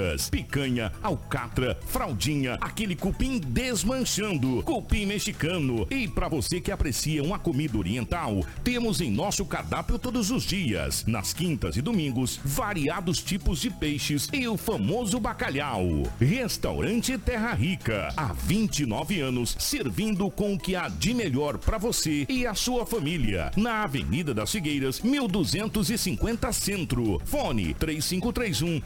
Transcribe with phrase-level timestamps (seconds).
[0.00, 5.86] fritas, picanha, alcatra, fraldinha, aquele cupim desmanchando, cupim mexicano.
[5.90, 11.04] E para você que aprecia uma comida oriental, temos em nosso cardápio todos os dias,
[11.06, 16.04] nas quintas e domingos, variados tipos de peixes e o famoso bacalhau.
[16.18, 22.24] Restaurante Terra Rica, há 29 anos, servindo com o que há de melhor para você
[22.28, 23.50] e a sua família.
[23.56, 27.20] Na Avenida das Figueiras, 1250 Centro.
[27.24, 28.80] Fone 3531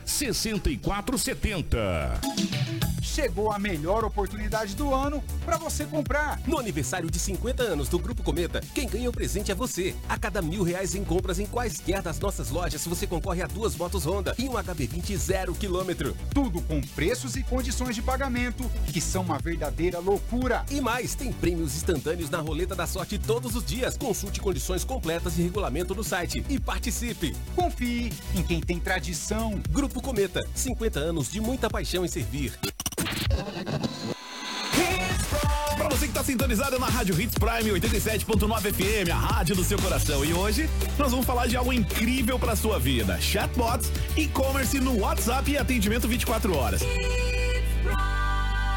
[1.12, 2.21] 6470.
[3.14, 6.40] Chegou a melhor oportunidade do ano para você comprar.
[6.49, 9.94] No aniversário de 50 anos do Grupo Cometa, quem ganha o presente é você.
[10.08, 13.77] A cada mil reais em compras em quaisquer das nossas lojas, você concorre a duas
[13.77, 16.17] motos Honda e um HB20 zero quilômetro.
[16.35, 20.64] Tudo com preços e condições de pagamento que são uma verdadeira loucura.
[20.68, 23.96] E mais, tem prêmios instantâneos na roleta da sorte todos os dias.
[23.96, 27.36] Consulte condições completas e regulamento no site e participe.
[27.55, 29.61] Confie em quem tem tradição.
[29.71, 32.53] Grupo Cometa, 50 anos de muita paixão em servir.
[35.77, 39.78] Pra você que tá sintonizado na Rádio Hits Prime 87.9 FM, a rádio do seu
[39.78, 40.24] coração.
[40.24, 45.50] E hoje nós vamos falar de algo incrível pra sua vida: chatbots, e-commerce no WhatsApp
[45.50, 46.82] e atendimento 24 horas.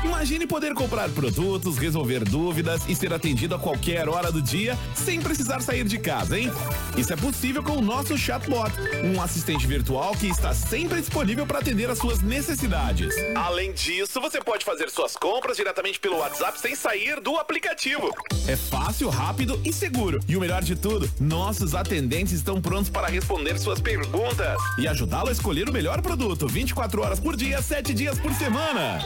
[0.03, 5.19] Imagine poder comprar produtos, resolver dúvidas e ser atendido a qualquer hora do dia sem
[5.19, 6.51] precisar sair de casa, hein?
[6.95, 8.71] Isso é possível com o nosso chatbot,
[9.03, 13.15] um assistente virtual que está sempre disponível para atender às suas necessidades.
[13.35, 18.13] Além disso, você pode fazer suas compras diretamente pelo WhatsApp sem sair do aplicativo.
[18.47, 20.19] É fácil, rápido e seguro.
[20.27, 25.29] E o melhor de tudo, nossos atendentes estão prontos para responder suas perguntas e ajudá-lo
[25.29, 29.05] a escolher o melhor produto 24 horas por dia, 7 dias por semana.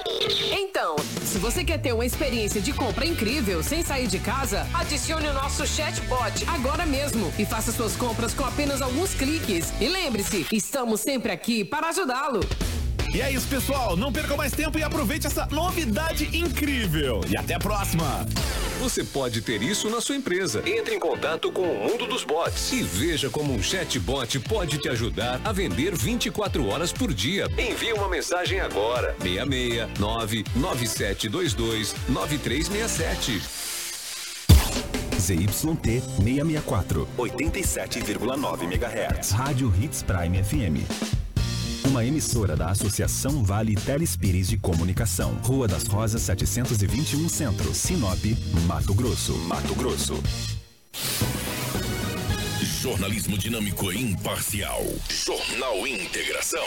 [0.51, 0.80] Então,
[1.23, 5.33] se você quer ter uma experiência de compra incrível sem sair de casa, adicione o
[5.33, 9.71] nosso chatbot agora mesmo e faça suas compras com apenas alguns cliques.
[9.79, 12.41] E lembre-se, estamos sempre aqui para ajudá-lo.
[13.13, 13.97] E é isso, pessoal.
[13.97, 17.21] Não perca mais tempo e aproveite essa novidade incrível.
[17.27, 18.25] E até a próxima.
[18.81, 20.63] Você pode ter isso na sua empresa.
[20.65, 24.89] Entre em contato com o mundo dos bots e veja como um chatbot pode te
[24.89, 27.45] ajudar a vender 24 horas por dia.
[27.59, 33.41] Envie uma mensagem agora: 669 9722 9367.
[35.19, 39.29] ZYT 664, 87,9 MHz.
[39.29, 41.20] Rádio Hits Prime FM.
[41.85, 45.33] Uma emissora da Associação Vale Telespires de Comunicação.
[45.43, 48.23] Rua das Rosas 721 Centro, Sinop,
[48.67, 49.35] Mato Grosso.
[49.39, 50.21] Mato Grosso.
[52.81, 54.81] Jornalismo dinâmico e imparcial.
[55.09, 56.65] Jornal Integração.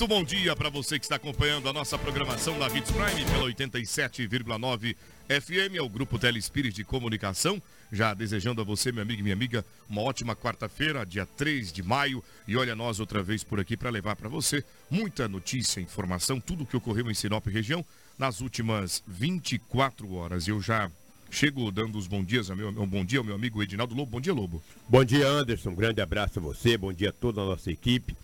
[0.00, 3.44] Muito bom dia para você que está acompanhando a nossa programação da Hits Prime pela
[3.50, 4.96] 87,9
[5.28, 7.60] FM, é o Grupo Telespires de Comunicação.
[7.92, 11.82] Já desejando a você, meu amigo e minha amiga, uma ótima quarta-feira, dia 3 de
[11.82, 12.24] maio.
[12.48, 16.64] E olha nós outra vez por aqui para levar para você muita notícia, informação, tudo
[16.64, 17.84] o que ocorreu em Sinop região
[18.18, 20.48] nas últimas 24 horas.
[20.48, 20.90] Eu já
[21.30, 24.12] chego dando os bons dias, meu, um bom dia ao meu amigo Edinaldo Lobo.
[24.12, 24.62] Bom dia, Lobo.
[24.88, 25.70] Bom dia, Anderson.
[25.70, 28.16] Um grande abraço a você, bom dia a toda a nossa equipe,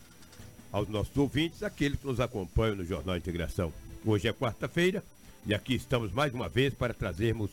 [0.76, 3.72] aos nossos ouvintes, aqueles que nos acompanham no Jornal Integração.
[4.04, 5.02] Hoje é quarta-feira
[5.46, 7.50] e aqui estamos mais uma vez para trazermos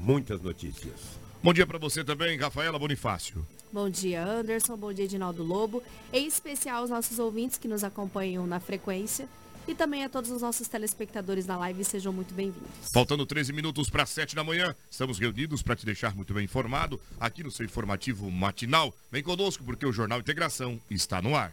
[0.00, 0.94] muitas notícias.
[1.42, 3.44] Bom dia para você também, Rafaela Bonifácio.
[3.72, 4.76] Bom dia, Anderson.
[4.76, 5.82] Bom dia, Edinaldo Lobo.
[6.12, 9.28] Em especial aos nossos ouvintes que nos acompanham na frequência.
[9.68, 11.84] e também a todos os nossos telespectadores na live.
[11.84, 12.70] Sejam muito bem-vindos.
[12.92, 17.00] Faltando 13 minutos para 7 da manhã, estamos reunidos para te deixar muito bem informado
[17.20, 18.92] aqui no seu informativo matinal.
[19.12, 21.52] Vem conosco porque o Jornal Integração está no ar.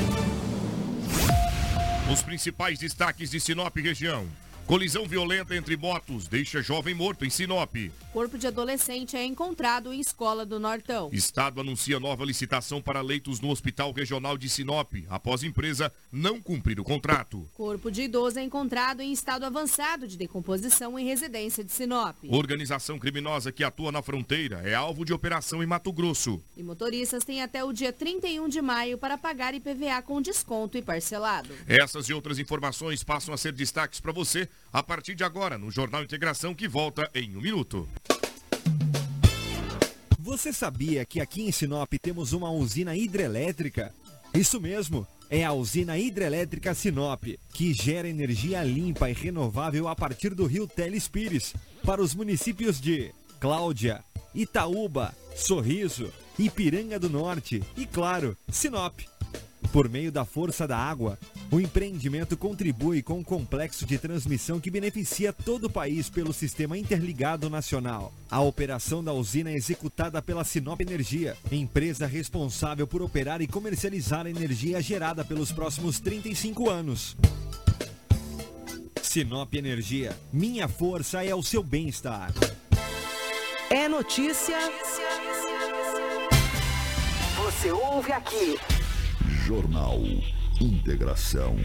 [2.11, 4.27] Os principais destaques de Sinop região.
[4.71, 7.75] Colisão violenta entre motos deixa jovem morto em Sinop.
[8.13, 11.09] Corpo de adolescente é encontrado em escola do Nortão.
[11.11, 16.79] Estado anuncia nova licitação para leitos no Hospital Regional de Sinop, após empresa não cumprir
[16.79, 17.45] o contrato.
[17.53, 22.15] Corpo de idoso é encontrado em estado avançado de decomposição em residência de Sinop.
[22.29, 26.41] Organização criminosa que atua na fronteira é alvo de operação em Mato Grosso.
[26.55, 30.81] E motoristas têm até o dia 31 de maio para pagar IPVA com desconto e
[30.81, 31.53] parcelado.
[31.67, 35.71] Essas e outras informações passam a ser destaques para você a partir de agora no
[35.71, 37.87] Jornal Integração que volta em um minuto.
[40.19, 43.93] Você sabia que aqui em Sinop temos uma usina hidrelétrica?
[44.33, 47.23] Isso mesmo, é a usina hidrelétrica Sinop,
[47.53, 51.53] que gera energia limpa e renovável a partir do rio Telespires,
[51.83, 54.03] para os municípios de Cláudia,
[54.35, 58.99] Itaúba, Sorriso, Ipiranga do Norte e, claro, Sinop.
[59.71, 61.17] Por meio da força da água,
[61.49, 66.77] o empreendimento contribui com um complexo de transmissão que beneficia todo o país pelo sistema
[66.77, 68.13] interligado nacional.
[68.29, 74.25] A operação da usina é executada pela Sinop Energia, empresa responsável por operar e comercializar
[74.25, 77.15] a energia gerada pelos próximos 35 anos.
[79.01, 82.33] Sinop Energia, minha força é o seu bem-estar.
[83.69, 84.57] É notícia.
[87.37, 88.57] Você ouve aqui.
[89.51, 89.99] Jornal
[90.61, 91.57] Integração.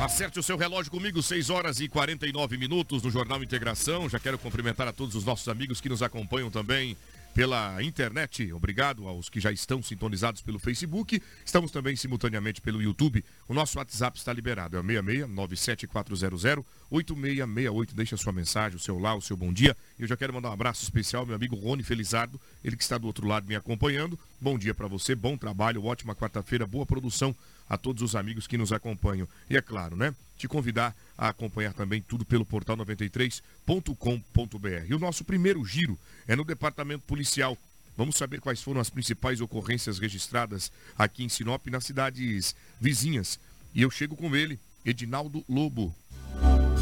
[0.00, 4.08] Acerte o seu relógio comigo, 6 horas e 49 minutos no Jornal Integração.
[4.08, 6.96] Já quero cumprimentar a todos os nossos amigos que nos acompanham também
[7.36, 8.50] pela internet.
[8.54, 11.22] Obrigado aos que já estão sintonizados pelo Facebook.
[11.44, 13.22] Estamos também simultaneamente pelo YouTube.
[13.46, 14.74] O nosso WhatsApp está liberado.
[14.74, 17.94] É o 66 97400 8668.
[17.94, 19.76] Deixa sua mensagem, o seu lá, o seu bom dia.
[19.98, 22.96] Eu já quero mandar um abraço especial ao meu amigo Rony Felizardo, ele que está
[22.96, 24.18] do outro lado me acompanhando.
[24.40, 27.36] Bom dia para você, bom trabalho, ótima quarta-feira, boa produção
[27.68, 29.28] a todos os amigos que nos acompanham.
[29.50, 30.14] E é claro, né?
[30.38, 34.86] Te convidar a acompanhar também tudo pelo portal 93.com.br.
[34.88, 37.56] E o nosso primeiro giro é no departamento policial.
[37.96, 43.40] Vamos saber quais foram as principais ocorrências registradas aqui em Sinop, nas cidades vizinhas.
[43.74, 45.94] E eu chego com ele, Edinaldo Lobo.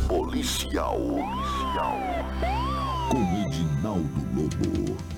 [0.08, 0.98] Policial.
[0.98, 2.00] Policial.
[3.10, 5.14] Com Edinaldo Lobo.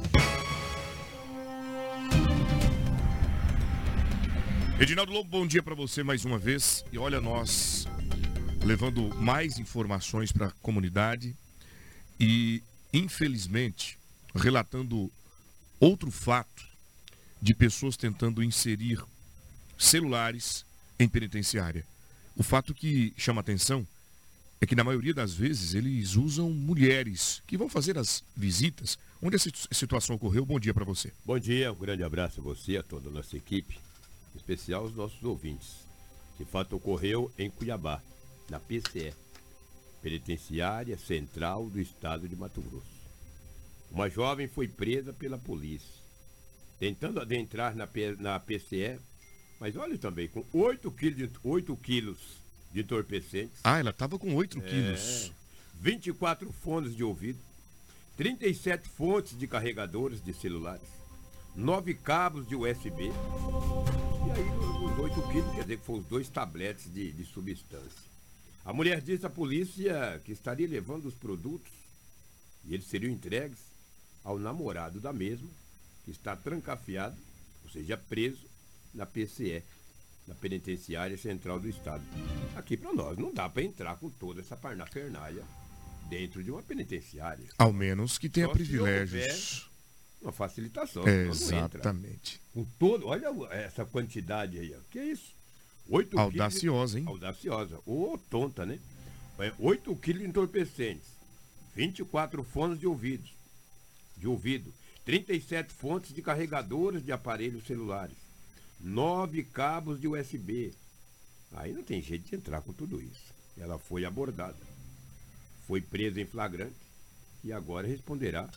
[4.78, 6.84] Edinaldo Lobo, bom dia para você mais uma vez.
[6.92, 7.88] E olha, nós
[8.66, 11.36] levando mais informações para a comunidade
[12.18, 13.96] e, infelizmente,
[14.34, 15.10] relatando
[15.78, 16.66] outro fato
[17.40, 19.02] de pessoas tentando inserir
[19.78, 20.66] celulares
[20.98, 21.86] em penitenciária.
[22.34, 23.86] O fato que chama atenção
[24.60, 28.98] é que, na maioria das vezes, eles usam mulheres que vão fazer as visitas.
[29.22, 30.44] Onde essa situação ocorreu?
[30.44, 31.12] Bom dia para você.
[31.24, 33.78] Bom dia, um grande abraço a você, a toda a nossa equipe
[34.34, 35.86] em especial os nossos ouvintes.
[36.34, 38.02] Esse fato ocorreu em Cuiabá,
[38.48, 39.12] na PCE,
[40.02, 42.96] Penitenciária Central do Estado de Mato Grosso.
[43.90, 46.02] Uma jovem foi presa pela polícia,
[46.78, 47.88] tentando adentrar na,
[48.18, 48.98] na PCE,
[49.58, 52.18] mas olha também, com 8 quilos de, 8 quilos
[52.72, 53.60] de entorpecentes.
[53.64, 55.32] Ah, ela estava com 8 é, quilos.
[55.80, 57.38] 24 fones de ouvido,
[58.16, 60.88] 37 fontes de carregadores de celulares,
[61.54, 64.50] 9 cabos de USB, e aí,
[64.84, 68.15] os 8 quilos, quer dizer que foram os dois tabletes de, de substância.
[68.66, 71.70] A mulher disse à polícia que estaria levando os produtos
[72.64, 73.60] e eles seriam entregues
[74.24, 75.48] ao namorado da mesma,
[76.04, 77.16] que está trancafiado,
[77.62, 78.44] ou seja, preso
[78.92, 79.62] na PCE,
[80.26, 82.02] na Penitenciária Central do Estado.
[82.56, 85.44] Aqui para nós não dá para entrar com toda essa parnafernália
[86.08, 87.46] dentro de uma penitenciária.
[87.56, 89.70] Ao menos que tenha Só privilégios
[90.20, 91.06] uma facilitação.
[91.06, 92.40] É, exatamente.
[92.52, 94.80] Com todo, olha essa quantidade aí, ó.
[94.90, 95.35] que é isso?
[95.88, 97.04] 8 Audaciosa, quilos, hein?
[97.06, 97.80] Audaciosa.
[97.86, 98.78] Ou tonta, né?
[99.38, 101.08] É, 8 quilos de entorpecentes,
[101.74, 103.30] 24 fones de ouvidos,
[104.16, 104.72] de ouvido,
[105.04, 108.16] 37 fontes de carregadores de aparelhos celulares,
[108.80, 110.72] 9 cabos de USB,
[111.52, 113.34] Aí não tem jeito de entrar com tudo isso.
[113.56, 114.56] Ela foi abordada,
[115.66, 116.74] foi presa em flagrante
[117.42, 118.48] e agora responderá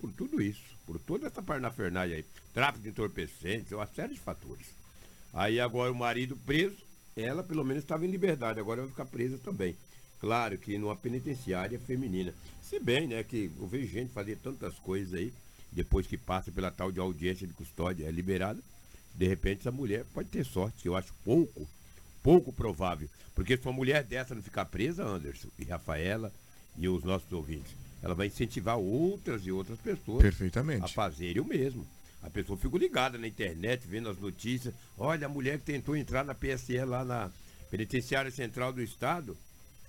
[0.00, 2.24] por tudo isso, por toda essa parnafernália aí.
[2.52, 4.66] Tráfico de entorpecentes, uma série de fatores.
[5.34, 6.76] Aí agora o marido preso,
[7.16, 9.76] ela pelo menos estava em liberdade, agora vai ficar presa também.
[10.20, 12.32] Claro que numa penitenciária feminina.
[12.62, 15.32] Se bem, né, que eu vejo gente fazer tantas coisas aí,
[15.72, 18.60] depois que passa pela tal de audiência de custódia, é liberada,
[19.14, 21.68] de repente essa mulher pode ter sorte, que eu acho pouco,
[22.22, 23.08] pouco provável.
[23.34, 26.32] Porque se uma mulher dessa não ficar presa, Anderson e Rafaela
[26.78, 27.72] e os nossos ouvintes,
[28.02, 30.22] ela vai incentivar outras e outras pessoas
[30.84, 31.84] a fazerem o mesmo.
[32.24, 34.74] A pessoa fica ligada na internet, vendo as notícias.
[34.96, 37.30] Olha, a mulher que tentou entrar na PSE lá na
[37.70, 39.36] Penitenciária Central do Estado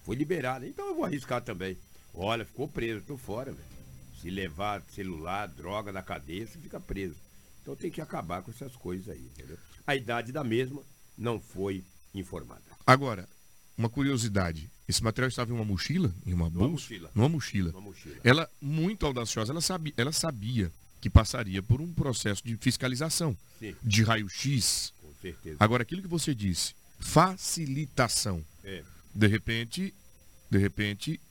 [0.03, 0.67] foi liberada.
[0.67, 1.77] Então eu vou arriscar também.
[2.13, 3.67] Olha, ficou preso, tô fora, velho.
[4.21, 7.15] Se levar celular, droga na cadeia, você fica preso.
[7.61, 9.57] Então tem que acabar com essas coisas aí, entendeu?
[9.87, 10.81] A idade da mesma
[11.17, 12.61] não foi informada.
[12.85, 13.29] Agora,
[13.77, 14.69] uma curiosidade.
[14.87, 16.13] Esse material estava em uma mochila?
[16.25, 16.71] Em uma Numa bolsa?
[16.73, 17.11] mochila.
[17.15, 17.71] Numa mochila.
[17.71, 18.15] Numa mochila.
[18.23, 20.71] Ela, muito audaciosa, ela sabia, ela sabia
[21.05, 23.75] que passaria por um processo de fiscalização, Sim.
[23.83, 24.91] de raio-x.
[24.99, 25.57] Com certeza.
[25.59, 28.43] Agora, aquilo que você disse, facilitação.
[28.63, 28.83] É.
[29.13, 29.93] De repente,
[30.49, 31.21] de repente,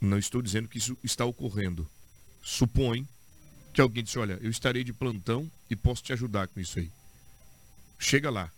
[0.00, 1.86] não estou dizendo que isso está ocorrendo.
[2.42, 3.06] Supõe
[3.74, 6.90] que alguém disse, olha, eu estarei de plantão e posso te ajudar com isso aí.
[7.98, 8.50] Chega lá.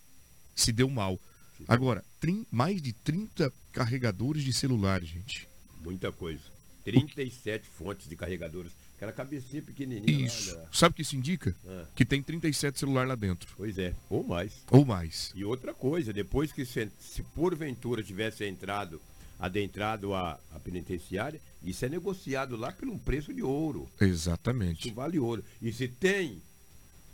[0.55, 1.19] Se deu mal.
[1.67, 2.05] Agora,
[2.49, 5.49] mais de 30 carregadores de celulares, gente.
[5.81, 6.43] Muita coisa.
[6.85, 8.71] 37 fontes de carregadores.
[8.97, 10.27] Aquela cabecinha pequenininha.
[10.27, 10.55] Isso.
[10.57, 10.69] Olha.
[10.73, 11.55] Sabe o que isso indica?
[11.67, 11.85] Ah.
[11.95, 13.53] Que tem 37 celulares lá dentro.
[13.57, 14.53] Pois é, ou mais.
[14.71, 15.33] Ou mais.
[15.35, 19.01] E outra coisa, depois que se, se porventura tivesse entrado,
[19.39, 23.89] adentrado a, a penitenciária, isso é negociado lá por um preço de ouro.
[24.01, 24.87] Exatamente.
[24.89, 25.45] Isso vale ouro.
[25.61, 26.41] E se tem,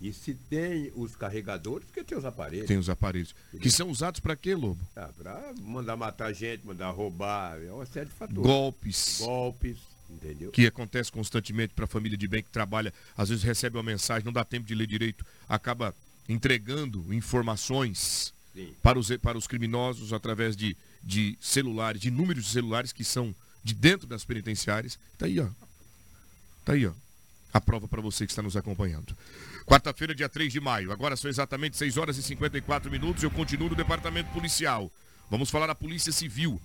[0.01, 2.67] e se tem os carregadores, porque tem os aparelhos.
[2.67, 3.35] Tem os aparelhos.
[3.61, 4.81] Que são usados para quê, Lobo?
[4.95, 8.43] Ah, pra mandar matar gente, mandar roubar, é uma série de fatores.
[8.43, 9.19] Golpes.
[9.21, 9.79] Golpes,
[10.15, 10.51] entendeu?
[10.51, 14.25] que acontece constantemente para a família de bem que trabalha, às vezes recebe uma mensagem,
[14.25, 15.95] não dá tempo de ler direito, acaba
[16.29, 18.75] entregando informações Sim.
[18.83, 23.35] para os, para os criminosos através de, de celulares, de números de celulares que são
[23.63, 24.99] de dentro das penitenciárias.
[25.19, 25.49] Tá aí, ó.
[26.65, 26.93] Tá aí, ó.
[27.53, 29.17] A prova para você que está nos acompanhando.
[29.67, 30.93] Quarta-feira, dia 3 de maio.
[30.93, 33.23] Agora são exatamente 6 horas e 54 minutos.
[33.23, 34.91] Eu continuo no departamento policial.
[35.29, 36.61] Vamos falar da Polícia Civil.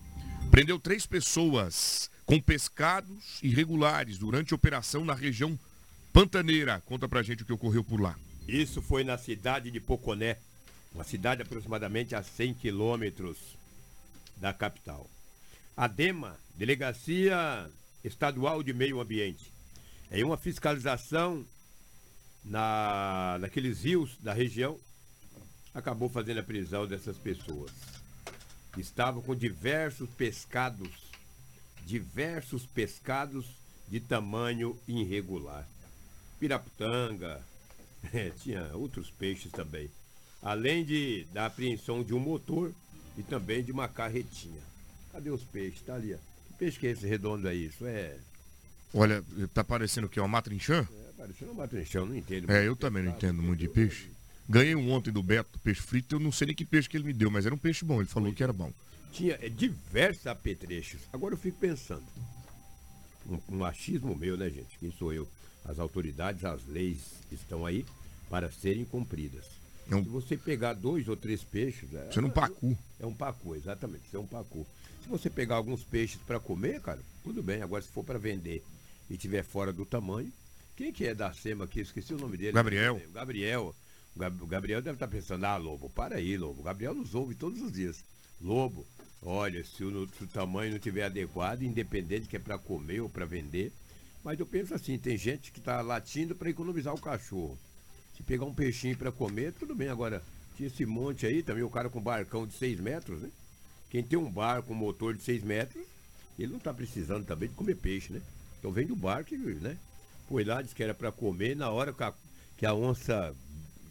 [0.51, 5.57] Prendeu três pessoas com pescados irregulares durante operação na região
[6.13, 6.81] Pantaneira.
[6.85, 8.17] Conta pra gente o que ocorreu por lá.
[8.47, 10.37] Isso foi na cidade de Poconé,
[10.93, 13.37] uma cidade aproximadamente a 100 quilômetros
[14.37, 15.09] da capital.
[15.75, 17.69] A DEMA, Delegacia
[18.03, 19.51] Estadual de Meio Ambiente,
[20.11, 21.45] em uma fiscalização
[22.43, 24.79] na, naqueles rios da região,
[25.73, 27.71] acabou fazendo a prisão dessas pessoas.
[28.77, 30.89] Estavam com diversos pescados,
[31.85, 33.45] diversos pescados
[33.87, 35.67] de tamanho irregular.
[36.39, 37.41] Piraputanga,
[38.13, 39.89] é, tinha outros peixes também.
[40.41, 42.71] Além de, da apreensão de um motor
[43.17, 44.61] e também de uma carretinha.
[45.11, 45.81] Cadê os peixes?
[45.81, 46.17] Tá ali, ó.
[46.17, 47.65] Que peixe que é esse redondo aí?
[47.65, 48.17] Isso é.
[48.93, 50.19] Olha, tá parecendo o quê?
[50.19, 50.87] Uma matrinchã?
[51.09, 52.51] É parecendo um matrinchão, não entendo.
[52.51, 54.09] É, eu também não entendo muito de peixe.
[54.47, 57.03] Ganhei um ontem do Beto, peixe frito, eu não sei nem que peixe que ele
[57.05, 58.71] me deu, mas era um peixe bom, ele falou que era bom.
[59.11, 61.01] Tinha é, diversos apetrechos.
[61.11, 62.03] Agora eu fico pensando.
[63.27, 64.77] Um, um achismo meu, né, gente?
[64.79, 65.27] Quem sou eu?
[65.63, 66.99] As autoridades, as leis
[67.31, 67.85] estão aí
[68.29, 69.45] para serem cumpridas.
[69.89, 71.91] É um- Se você pegar dois ou três peixes.
[71.93, 72.77] É, Isso é um pacu.
[72.99, 74.05] É um pacu, exatamente.
[74.07, 74.65] Isso é um pacu.
[75.01, 77.61] Se você pegar alguns peixes para comer, cara, tudo bem.
[77.61, 78.63] Agora, se for para vender
[79.09, 80.31] e tiver fora do tamanho.
[80.75, 81.79] Quem que é da SEMA aqui?
[81.79, 82.51] Esqueci o nome dele.
[82.51, 83.01] Gabriel.
[83.13, 83.75] Gabriel.
[84.15, 86.61] O Gab- o Gabriel deve estar pensando, ah, Lobo, para aí, Lobo.
[86.61, 88.03] O Gabriel nos ouve todos os dias.
[88.41, 88.85] Lobo,
[89.21, 93.09] olha, se o, se o tamanho não tiver adequado, independente que é para comer ou
[93.09, 93.71] para vender.
[94.23, 97.57] Mas eu penso assim, tem gente que está latindo para economizar o cachorro.
[98.15, 99.89] Se pegar um peixinho para comer, tudo bem.
[99.89, 100.23] Agora,
[100.55, 103.29] tinha esse monte aí, também o cara com barcão de 6 metros, né?
[103.89, 105.85] Quem tem um barco com motor de 6 metros,
[106.39, 108.21] ele não está precisando também de comer peixe, né?
[108.59, 109.77] Então vem do barco, né?
[110.27, 112.13] Foi lá, disse que era para comer, na hora que a,
[112.57, 113.35] que a onça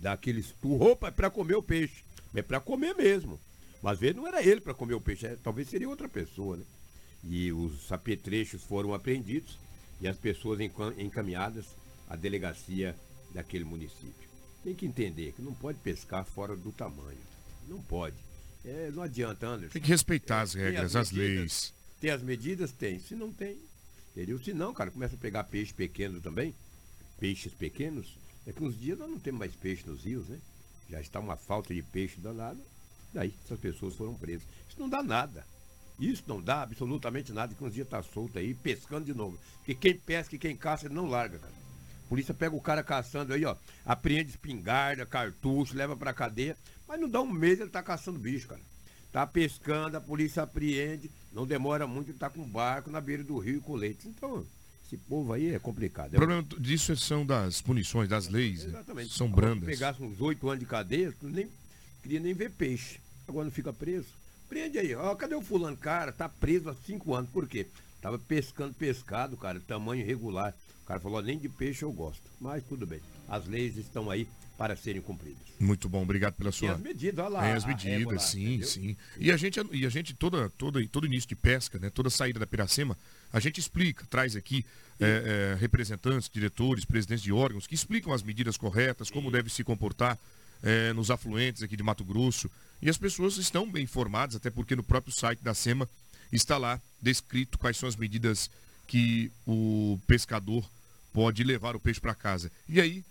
[0.05, 2.05] dá aquele opa, é para comer o peixe.
[2.35, 3.41] É para comer mesmo.
[3.83, 6.57] Mas às vezes não era ele para comer o peixe, é- talvez seria outra pessoa,
[6.59, 6.65] né?
[7.25, 9.59] E os apetrechos foram apreendidos
[10.01, 11.65] e as pessoas enca- encaminhadas
[12.09, 12.95] à delegacia
[13.33, 14.29] daquele município.
[14.63, 17.19] Tem que entender que não pode pescar fora do tamanho.
[17.67, 18.17] Não pode.
[18.63, 19.73] É, não adianta, Anderson.
[19.73, 21.39] Tem que respeitar as regras, as medidas.
[21.39, 21.75] leis.
[22.01, 22.73] Tem as medidas?
[22.73, 22.99] Tem.
[22.99, 23.57] Se não tem,
[24.13, 24.39] entendeu?
[24.39, 26.55] Se não, cara, começa a pegar peixe pequeno também,
[27.19, 30.39] peixes pequenos, é que uns dias nós não temos mais peixe nos rios, né?
[30.91, 32.61] Já está uma falta de peixe danada.
[33.13, 34.47] Daí essas pessoas foram presas.
[34.69, 35.47] Isso não dá nada.
[35.99, 39.39] Isso não dá absolutamente nada, que um dia tá solto aí, pescando de novo.
[39.59, 41.55] Porque quem pesca e quem caça, ele não larga, cara.
[42.05, 47.01] A polícia pega o cara caçando aí, ó, apreende espingarda, cartucho, leva pra cadeia, mas
[47.01, 48.61] não dá um mês ele tá caçando bicho, cara.
[49.11, 53.23] Tá pescando, a polícia apreende, não demora muito, ele tá com um barco na beira
[53.23, 54.09] do rio e colete.
[54.09, 54.45] Então,
[54.87, 56.13] esse povo aí é complicado.
[56.13, 58.65] O problema disso são das punições, das leis.
[58.65, 58.71] né?
[58.71, 59.13] Exatamente.
[59.15, 59.65] São Agora, brandas.
[59.65, 61.49] Se pegasse uns oito anos de cadeia, tu nem
[62.03, 63.01] queria nem ver peixe.
[63.27, 64.09] Agora não fica preso.
[64.49, 65.77] Prende aí, ó, cadê o fulano?
[65.77, 67.31] Cara, tá preso há cinco anos.
[67.31, 67.67] Por quê?
[68.01, 70.55] Tava pescando pescado, cara, tamanho irregular.
[70.83, 72.23] O cara falou, nem de peixe eu gosto.
[72.39, 73.01] Mas tudo bem.
[73.27, 75.43] As leis estão aí para serem cumpridas.
[75.59, 76.73] Muito bom, obrigado pela sua.
[76.73, 78.97] as medidas, olha lá, Tem as medidas, lá, sim, sim.
[79.19, 82.39] E a gente, e a gente toda, toda, todo início de pesca, né, toda saída
[82.39, 82.97] da Piracema,
[83.35, 84.65] a gente explica, traz aqui
[85.01, 89.65] é, é, representantes, diretores, presidentes de órgãos que explicam as medidas corretas, como deve se
[89.65, 90.17] comportar
[90.63, 92.49] é, nos afluentes aqui de Mato Grosso.
[92.81, 95.89] E as pessoas estão bem informadas, até porque no próprio site da SEMA
[96.31, 98.49] está lá descrito quais são as medidas
[98.87, 100.65] que o pescador
[101.13, 102.53] pode levar o peixe para casa.
[102.69, 103.05] E aí,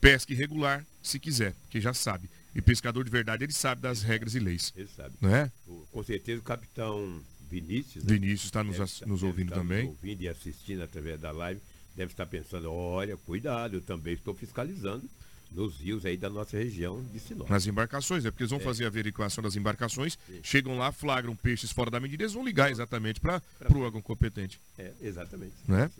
[0.00, 2.30] pesca irregular, se quiser, porque já sabe.
[2.54, 4.72] E pescador de verdade, ele sabe das regras e leis.
[4.76, 5.16] Ele sabe.
[5.20, 5.50] Não é?
[5.90, 8.04] Com certeza o capitão Vinícius.
[8.04, 9.86] né, Vinícius está nos, estar- nos ouvindo estar também.
[9.86, 11.60] Nos ouvindo e assistindo através da live.
[11.96, 15.04] Deve estar pensando, olha, cuidado, eu também estou fiscalizando
[15.50, 17.50] nos rios aí da nossa região de Sinop.
[17.50, 18.62] Nas embarcações, é porque eles vão É.
[18.62, 22.70] fazer a averiguação das embarcações, chegam lá, flagram peixes fora da medida, eles vão ligar
[22.70, 23.42] exatamente para
[23.74, 24.60] o órgão competente.
[24.78, 25.52] É, exatamente.
[25.66, 25.90] Né?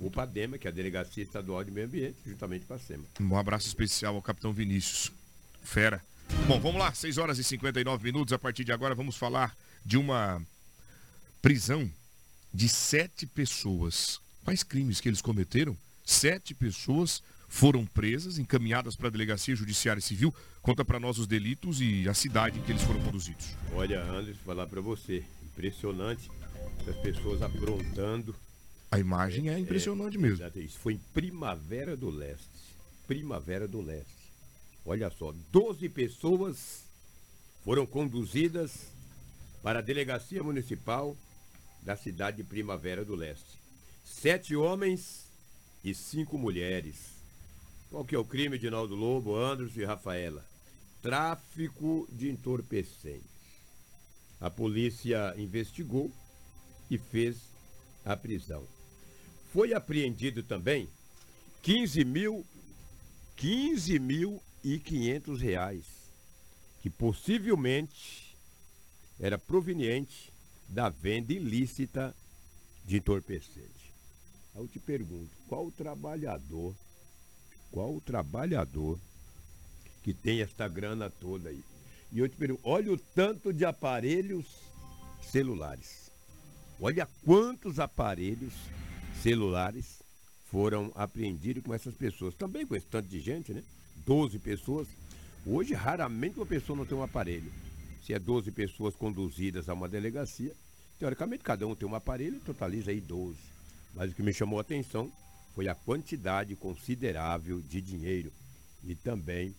[0.00, 3.04] O PADEMA, que é a Delegacia Estadual de Meio Ambiente, juntamente com a SEMA.
[3.20, 5.12] Um abraço especial ao capitão Vinícius.
[5.62, 6.02] Fera.
[6.48, 8.32] Bom, vamos lá, 6 horas e 59 minutos.
[8.32, 10.42] A partir de agora vamos falar de uma
[11.44, 11.92] prisão
[12.54, 14.18] de sete pessoas.
[14.42, 15.76] Quais crimes que eles cometeram?
[16.02, 20.34] Sete pessoas foram presas, encaminhadas para a Delegacia Judiciária Civil.
[20.62, 23.44] Conta para nós os delitos e a cidade em que eles foram conduzidos.
[23.74, 26.30] Olha, Anderson, falar para você, impressionante
[26.88, 28.34] as pessoas aprontando.
[28.90, 30.36] A imagem é impressionante mesmo.
[30.36, 32.48] exato, Isso foi em Primavera do Leste.
[33.06, 34.32] Primavera do Leste.
[34.82, 36.84] Olha só, 12 pessoas
[37.62, 38.94] foram conduzidas
[39.62, 41.14] para a Delegacia Municipal
[41.84, 43.58] da cidade de Primavera do Leste.
[44.04, 45.26] Sete homens
[45.84, 46.96] e cinco mulheres.
[47.90, 50.44] Qual que é o crime de Naldo Lobo, Anderson e Rafaela?
[51.02, 53.22] Tráfico de entorpecentes.
[54.40, 56.10] A polícia investigou
[56.90, 57.36] e fez
[58.04, 58.66] a prisão.
[59.52, 60.88] Foi apreendido também
[61.62, 62.44] 15 mil,
[63.36, 65.84] 15 mil e 500 reais,
[66.82, 68.34] que possivelmente
[69.20, 70.33] era proveniente
[70.68, 72.14] da venda ilícita
[72.84, 73.92] de entorpecente.
[74.54, 76.74] Aí eu te pergunto, qual o trabalhador,
[77.70, 78.98] qual o trabalhador
[80.02, 81.62] que tem esta grana toda aí?
[82.12, 84.46] E eu te pergunto, olha o tanto de aparelhos
[85.20, 86.10] celulares.
[86.80, 88.52] Olha quantos aparelhos
[89.22, 90.02] celulares
[90.50, 92.34] foram apreendidos com essas pessoas.
[92.34, 93.62] Também com esse tanto de gente, né?
[94.06, 94.86] 12 pessoas.
[95.44, 97.52] Hoje, raramente uma pessoa não tem um aparelho.
[98.04, 100.52] Se é 12 pessoas conduzidas a uma delegacia,
[100.98, 103.36] teoricamente cada um tem um aparelho, totaliza aí 12.
[103.94, 105.10] Mas o que me chamou a atenção
[105.54, 108.30] foi a quantidade considerável de dinheiro
[108.84, 109.54] e também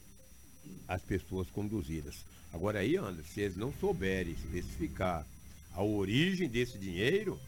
[0.88, 2.24] as pessoas conduzidas.
[2.54, 5.26] Agora aí, Anderson, se eles não souberem especificar
[5.74, 7.40] a origem desse dinheiro,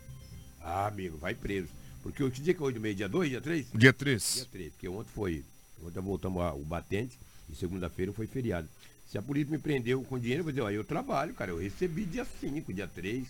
[0.59, 1.69] ah, amigo, vai preso.
[2.01, 3.67] Porque o dia que hoje, meio dia 2, dia 3?
[3.73, 4.33] Dia 3.
[4.33, 5.45] Dia 3, porque ontem foi.
[5.83, 7.17] Ontem voltamos ao batente
[7.49, 8.67] e segunda-feira foi feriado.
[9.09, 11.57] Se a polícia me prendeu com dinheiro, eu vou dizer, ó, eu trabalho, cara, eu
[11.57, 13.25] recebi dia 5, dia 3,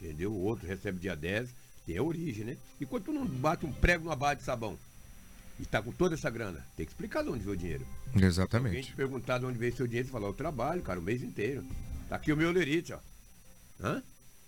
[0.00, 0.32] entendeu?
[0.32, 1.48] O outro recebe dia 10,
[1.86, 2.56] tem a origem, né?
[2.80, 4.76] E quando tu não bate um prego numa barra de sabão
[5.60, 7.86] e tá com toda essa grana, tem que explicar de onde veio o dinheiro.
[8.12, 8.88] Alguém Exatamente.
[8.88, 11.64] te perguntar de onde veio seu dinheiro, você falar, eu trabalho, cara, o mês inteiro.
[12.08, 12.98] Tá aqui o meu lerite, ó.
[13.80, 14.02] Hã?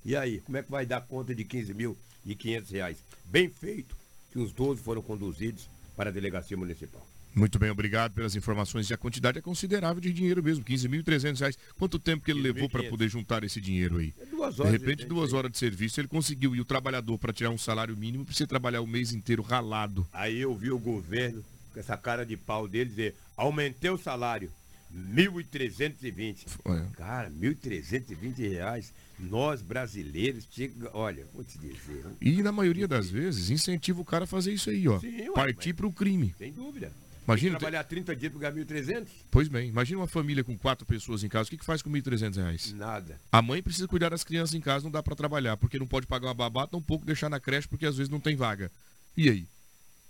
[0.05, 2.99] E aí, como é que vai dar conta de 15 mil e 500 reais?
[3.25, 3.97] Bem feito
[4.33, 7.07] que os 12 foram conduzidos para a delegacia municipal.
[7.39, 8.91] Muito bem, obrigado pelas informações.
[8.91, 11.59] E a quantidade é considerável de dinheiro mesmo, 15.300 reais.
[11.79, 12.91] Quanto tempo que ele levou para 15.500.
[12.91, 14.13] poder juntar esse dinheiro aí?
[14.21, 16.55] É duas De horas repente, de- duas horas de serviço, ele conseguiu.
[16.57, 20.07] E o trabalhador, para tirar um salário mínimo, precisa trabalhar o mês inteiro ralado.
[20.13, 24.51] Aí eu vi o governo, com essa cara de pau dele, dizer, aumentei o salário.
[24.93, 26.47] 1.320.
[26.65, 26.87] É.
[26.97, 28.93] Cara, 1.320 reais.
[29.19, 32.05] Nós brasileiros, chega, olha, vou te dizer.
[32.21, 34.99] E na maioria das vezes, incentiva o cara a fazer isso aí, ó.
[35.01, 36.35] Sim, Partir para o crime.
[36.39, 36.91] Sem dúvida.
[37.29, 39.07] Imagina, trabalhar 30 dias para ganhar 1.300?
[39.31, 41.91] Pois bem, imagina uma família com quatro pessoas em casa, o que, que faz com
[41.91, 42.73] 1.300 reais?
[42.73, 43.21] Nada.
[43.31, 46.07] A mãe precisa cuidar das crianças em casa, não dá para trabalhar, porque não pode
[46.07, 48.71] pagar uma babá, tampouco deixar na creche, porque às vezes não tem vaga.
[49.17, 49.47] E aí?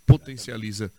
[0.06, 0.92] Potencializa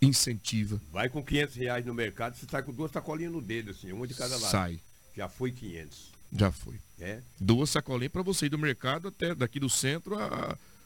[0.00, 0.80] incentiva.
[0.92, 4.06] Vai com 500 reais no mercado, você sai com duas sacolinhas no dedo, assim, uma
[4.06, 4.50] de cada lado.
[4.50, 4.80] Sai.
[5.16, 6.10] Já foi 500.
[6.34, 6.76] Já foi.
[6.98, 7.20] É.
[7.40, 10.24] Duas sacolinhas para você ir do mercado até daqui do centro, a,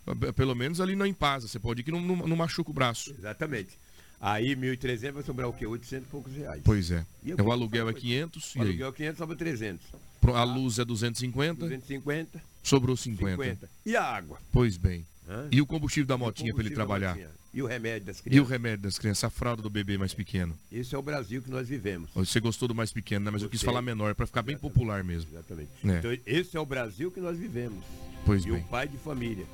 [0.07, 1.47] a- a- pelo menos ali na Impasa.
[1.49, 3.11] Você pode ir que não, não, não machuca o braço.
[3.11, 3.71] Exatamente.
[4.21, 5.67] Aí 1.300 vai sobrar o quê?
[5.67, 6.63] 800 e poucos reais.
[6.65, 7.05] Pois é.
[7.25, 8.69] Eu o vou- aluguel é 500 O e aí?
[8.69, 9.87] aluguel 500 sobra 300.
[10.21, 12.43] Pro- A luz é 250, 250.
[12.63, 13.31] sobrou 50.
[13.43, 13.71] 50.
[13.85, 14.39] E a água?
[14.51, 15.05] Pois bem.
[15.29, 15.49] Hã?
[15.51, 17.19] E o combustível da motinha para ele trabalhar?
[17.53, 18.51] E o remédio das E o crianças?
[18.51, 20.57] remédio das crianças, a fralda do bebê mais pequeno.
[20.71, 22.11] Esse é o Brasil que nós vivemos.
[22.15, 23.31] Você gostou do mais pequeno, né?
[23.31, 23.67] Mas eu quis Gostei.
[23.73, 25.31] falar menor, para ficar bem popular mesmo.
[25.33, 25.71] Exatamente.
[25.85, 25.99] É.
[25.99, 27.85] Então, esse é o Brasil que nós vivemos.
[28.25, 28.61] Pois e bem.
[28.61, 29.47] o pai de família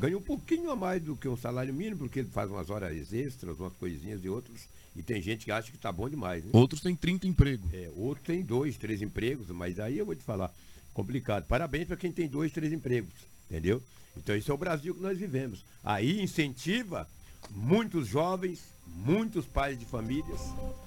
[0.00, 3.12] ganha um pouquinho a mais do que um salário mínimo, porque ele faz umas horas
[3.12, 4.66] extras, umas coisinhas e outras.
[4.96, 6.50] E tem gente que acha que tá bom demais, né?
[6.52, 7.72] Outros têm 30 empregos.
[7.72, 10.52] É, outro tem dois, três empregos, mas aí eu vou te falar,
[10.94, 11.44] complicado.
[11.46, 13.12] Parabéns para quem tem dois, três empregos,
[13.48, 13.80] entendeu?
[14.16, 15.64] Então esse é o Brasil que nós vivemos.
[15.84, 17.06] Aí incentiva
[17.50, 20.40] muitos jovens, muitos pais de famílias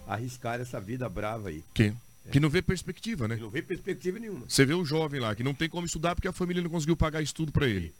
[0.07, 1.63] a arriscar essa vida brava aí.
[1.73, 1.93] Que,
[2.31, 3.37] que não vê perspectiva, né?
[3.37, 4.45] Não vê perspectiva nenhuma.
[4.49, 6.97] Você vê o jovem lá que não tem como estudar porque a família não conseguiu
[6.97, 7.93] pagar estudo para ele.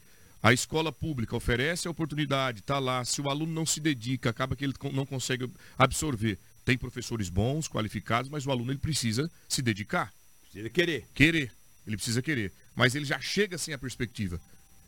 [0.44, 3.06] A escola pública oferece a oportunidade, tá lá.
[3.06, 6.38] Se o aluno não se dedica, acaba que ele não consegue absorver.
[6.66, 10.14] Tem professores bons, qualificados, mas o aluno ele precisa se dedicar.
[10.52, 11.08] Precisa querer.
[11.16, 11.52] Querer.
[11.88, 12.52] Ele precisa querer.
[12.76, 14.38] Mas ele já chega sem a perspectiva.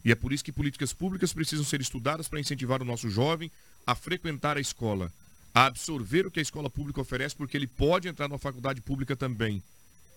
[0.03, 3.49] E é por isso que políticas públicas precisam ser estudadas para incentivar o nosso jovem
[3.87, 5.09] a frequentar a escola,
[5.53, 9.15] a absorver o que a escola pública oferece, porque ele pode entrar numa faculdade pública
[9.15, 9.63] também.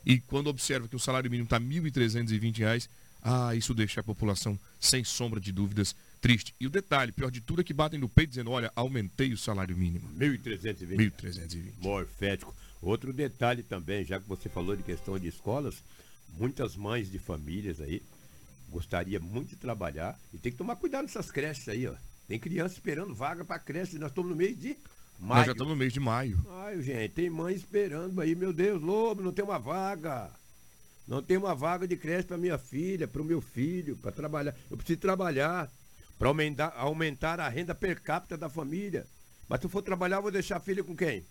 [0.05, 2.91] E quando observa que o salário mínimo está 1.320 reais,
[3.23, 6.55] ah, isso deixa a população, sem sombra de dúvidas, triste.
[6.61, 9.39] E o detalhe, pior de tudo, é que batem no peito dizendo, olha, aumentei o
[9.39, 10.09] salário mínimo.
[10.19, 10.97] 1.320.
[10.97, 11.73] 1.320.
[11.81, 12.55] Morfético.
[12.81, 15.83] Outro detalhe também, já que você falou de questão de escolas,
[16.39, 18.03] muitas mães de famílias aí
[18.71, 21.95] gostaria muito de trabalhar e tem que tomar cuidado nessas creches aí, ó.
[22.27, 24.77] Tem criança esperando vaga para creche, nós estamos no mês de
[25.19, 25.39] maio.
[25.39, 26.39] Nós já estamos no mês de maio.
[26.63, 30.31] Ai, gente, tem mãe esperando aí, meu Deus, Lobo, não tem uma vaga.
[31.09, 34.55] Não tem uma vaga de creche para minha filha, para o meu filho, para trabalhar.
[34.71, 35.71] Eu preciso trabalhar
[36.19, 39.07] para aumentar, aumentar a renda per capita da família.
[39.49, 41.25] Mas se eu for trabalhar, eu vou deixar a filha com quem?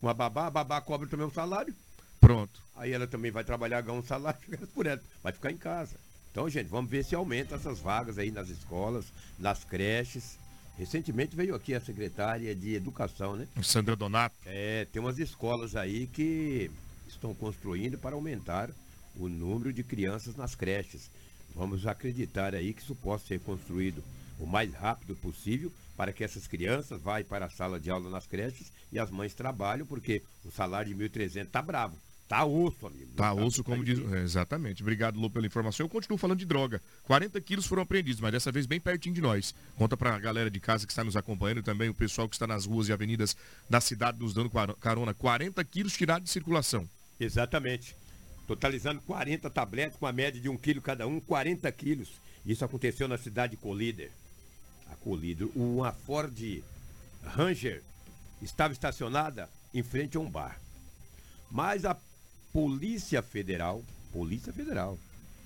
[0.00, 1.74] Com a babá, a babá cobra também um salário.
[2.18, 2.62] Pronto.
[2.74, 5.02] Aí ela também vai trabalhar, ganha um salário, fica por ela.
[5.22, 5.96] Vai ficar em casa.
[6.32, 9.04] Então, gente, vamos ver se aumenta essas vagas aí nas escolas,
[9.38, 10.38] nas creches.
[10.78, 13.46] Recentemente veio aqui a secretária de Educação, né?
[13.62, 14.34] Sandra Donato.
[14.46, 16.70] É, tem umas escolas aí que
[17.08, 18.70] estão construindo para aumentar
[19.16, 21.10] o número de crianças nas creches.
[21.54, 24.02] Vamos acreditar aí que isso possa ser construído
[24.38, 28.26] o mais rápido possível para que essas crianças vá para a sala de aula nas
[28.26, 31.96] creches e as mães trabalham, porque o salário de 1.300 tá bravo.
[32.28, 33.12] Tá osso, amigo.
[33.14, 34.00] Tá osso, como diz.
[34.12, 34.82] é, exatamente.
[34.82, 35.84] Obrigado, Lu, pela informação.
[35.84, 36.82] Eu continuo falando de droga.
[37.04, 39.54] 40 quilos foram apreendidos, mas dessa vez bem pertinho de nós.
[39.76, 42.46] Conta pra galera de casa que está nos acompanhando e também o pessoal que está
[42.46, 43.36] nas ruas e avenidas
[43.70, 45.14] da cidade nos dando carona.
[45.14, 46.88] 40 quilos tirados de circulação.
[47.18, 47.96] Exatamente.
[48.46, 52.10] Totalizando 40 tabletes com a média de um quilo cada um, 40 quilos.
[52.44, 54.10] Isso aconteceu na cidade de Colíder.
[54.90, 56.62] A Colíder, uma Ford
[57.24, 57.82] Ranger
[58.40, 60.60] estava estacionada em frente a um bar.
[61.50, 61.96] Mas a
[62.52, 64.98] Polícia Federal, Polícia Federal,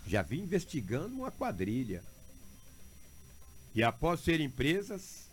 [0.06, 2.02] já vinha investigando uma quadrilha.
[3.74, 5.28] E após serem presas,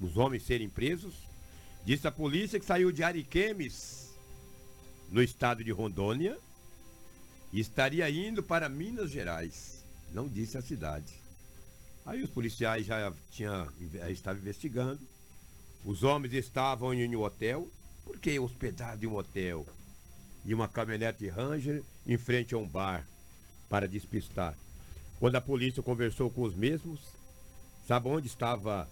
[0.00, 1.14] os homens serem presos,
[1.84, 4.07] disse a polícia que saiu de Ariquemes,
[5.10, 6.38] no estado de Rondônia,
[7.52, 9.84] e estaria indo para Minas Gerais.
[10.12, 11.12] Não disse a cidade.
[12.04, 15.00] Aí os policiais já tinha, já estavam investigando.
[15.84, 17.68] Os homens estavam em um hotel.
[18.04, 19.66] Por que hospedado em um hotel?
[20.44, 23.06] E uma caminhonete Ranger em frente a um bar
[23.68, 24.56] para despistar.
[25.18, 27.00] Quando a polícia conversou com os mesmos,
[27.86, 28.88] sabe onde estava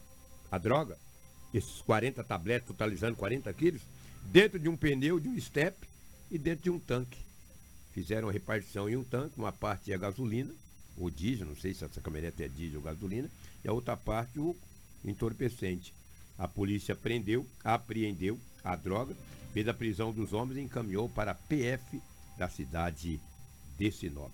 [0.51, 0.99] a droga?
[1.55, 3.81] Esses 40 tabletes, totalizando 40 quilos,
[4.25, 5.77] dentro de um pneu, de um step
[6.31, 7.19] e dentro de um tanque.
[7.93, 10.53] Fizeram repartição em um tanque, uma parte é gasolina,
[10.97, 13.31] ou diesel, não sei se essa caminhonete é diesel ou gasolina,
[13.65, 14.57] e a outra parte o
[15.05, 15.95] entorpecente.
[16.39, 19.17] A polícia prendeu, apreendeu a droga,
[19.53, 22.01] fez a prisão dos homens e encaminhou para a PF
[22.37, 23.21] da cidade
[23.79, 24.33] de Sinop.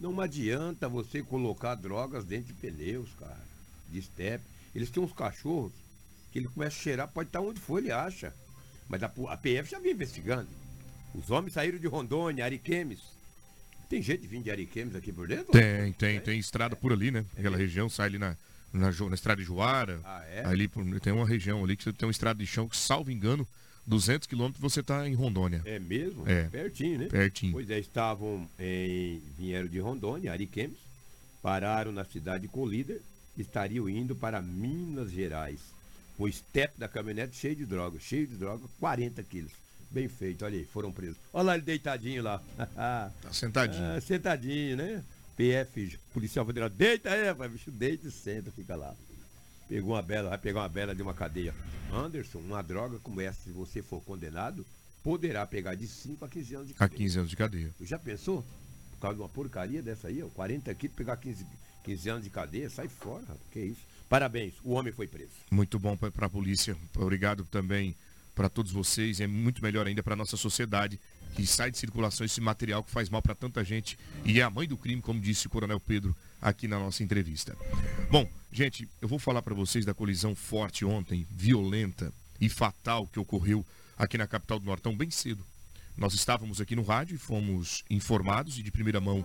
[0.00, 3.44] Não adianta você colocar drogas dentro de pneus, cara,
[3.88, 4.44] de step.
[4.74, 5.72] Eles têm uns cachorros
[6.32, 8.34] que ele começa a cheirar, pode estar onde for, ele acha.
[8.88, 10.48] Mas a, a PF já vinha investigando.
[11.16, 13.00] Os homens saíram de Rondônia, Ariquemes.
[13.88, 15.52] Tem jeito de vir de Ariquemes aqui por dentro?
[15.52, 17.24] Tem, tem, tem estrada por ali, né?
[17.36, 18.36] Aquela região sai ali na,
[18.72, 20.00] na, na estrada de Joara.
[20.04, 20.44] Ah, é?
[20.44, 23.46] Ali por- tem uma região ali que tem uma estrada de chão que, salvo engano,
[23.86, 25.62] 200 quilômetros você tá em Rondônia.
[25.64, 26.28] É mesmo?
[26.28, 26.44] É.
[26.48, 27.06] Pertinho, né?
[27.06, 27.52] Pertinho.
[27.52, 29.22] Pois é, estavam em.
[29.38, 30.78] vieram de Rondônia, Ariquemes,
[31.40, 33.00] pararam na cidade de Colíder,
[33.38, 35.60] estariam indo para Minas Gerais.
[36.18, 39.52] O step da caminhonete cheio de droga, cheio de droga, 40 quilos.
[39.90, 41.16] Bem feito, olha aí, foram presos.
[41.32, 42.42] Olha lá ele deitadinho lá.
[42.74, 43.84] tá sentadinho.
[43.84, 45.02] Ah, sentadinho, né?
[45.36, 48.94] PF, policial federal, deita aí, rapaz, bicho, deita e senta, fica lá.
[49.68, 51.54] Pegou uma bela, vai pegar uma bela de uma cadeia.
[51.92, 54.64] Anderson, uma droga como essa, se você for condenado,
[55.02, 56.98] poderá pegar de 5 a 15 anos de A cadeia.
[56.98, 57.74] 15 anos de cadeia.
[57.76, 58.44] Tu já pensou?
[58.92, 61.46] Por causa de uma porcaria dessa aí, ó, 40 quilos, pegar 15,
[61.84, 63.80] 15 anos de cadeia, sai fora, rapaz, que isso.
[64.08, 65.32] Parabéns, o homem foi preso.
[65.50, 66.76] Muito bom para a polícia.
[66.96, 67.94] Obrigado também
[68.36, 69.20] para todos vocês.
[69.20, 71.00] É muito melhor ainda para a nossa sociedade
[71.34, 74.48] que sai de circulação esse material que faz mal para tanta gente e é a
[74.50, 77.56] mãe do crime, como disse o Coronel Pedro aqui na nossa entrevista.
[78.10, 83.18] Bom, gente, eu vou falar para vocês da colisão forte ontem, violenta e fatal que
[83.18, 83.66] ocorreu
[83.98, 85.44] aqui na capital do Nortão bem cedo.
[85.96, 89.24] Nós estávamos aqui no rádio e fomos informados e de primeira mão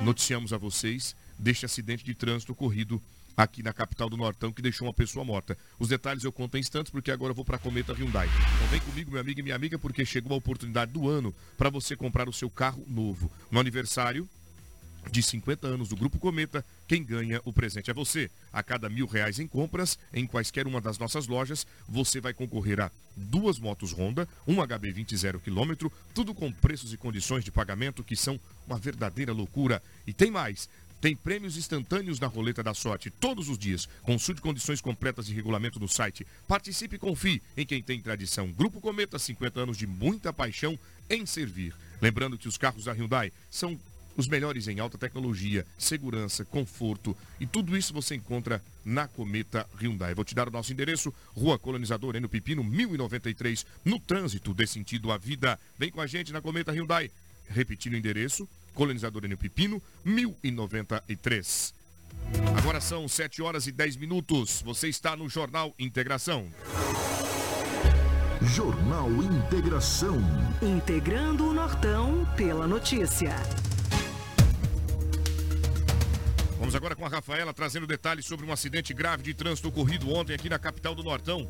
[0.00, 3.02] noticiamos a vocês deste acidente de trânsito ocorrido
[3.36, 5.56] aqui na capital do Nortão que deixou uma pessoa morta.
[5.78, 8.28] Os detalhes eu conto em instantes porque agora eu vou para a Cometa Hyundai.
[8.28, 11.70] Então vem comigo, meu amigo e minha amiga, porque chegou a oportunidade do ano para
[11.70, 13.30] você comprar o seu carro novo.
[13.50, 14.28] No aniversário
[15.10, 18.30] de 50 anos do Grupo Cometa, quem ganha o presente é você.
[18.52, 22.80] A cada mil reais em compras, em quaisquer uma das nossas lojas, você vai concorrer
[22.80, 28.02] a duas motos Honda, um HB20 zero quilômetro, tudo com preços e condições de pagamento
[28.02, 29.82] que são uma verdadeira loucura.
[30.06, 30.68] E tem mais.
[31.00, 33.86] Tem prêmios instantâneos na roleta da sorte todos os dias.
[34.02, 36.26] Consulte condições completas de regulamento no site.
[36.48, 38.50] Participe e confie em quem tem tradição.
[38.50, 40.78] Grupo Cometa, 50 anos de muita paixão
[41.10, 41.74] em servir.
[42.00, 43.78] Lembrando que os carros da Hyundai são
[44.16, 50.14] os melhores em alta tecnologia, segurança, conforto e tudo isso você encontra na Cometa Hyundai.
[50.14, 55.10] Vou te dar o nosso endereço, Rua Colonizador Eno Pepino, 1093, no trânsito dê sentido
[55.10, 55.58] à vida.
[55.78, 57.10] Vem com a gente na Cometa Hyundai.
[57.48, 61.74] Repetindo o endereço, Colonizador Eno Pepino, 1093.
[62.58, 64.62] Agora são 7 horas e 10 minutos.
[64.64, 66.48] Você está no Jornal Integração.
[68.42, 70.18] Jornal Integração.
[70.60, 73.34] Integrando o Nortão pela notícia.
[76.58, 80.34] Vamos agora com a Rafaela trazendo detalhes sobre um acidente grave de trânsito ocorrido ontem
[80.34, 81.48] aqui na capital do Nortão.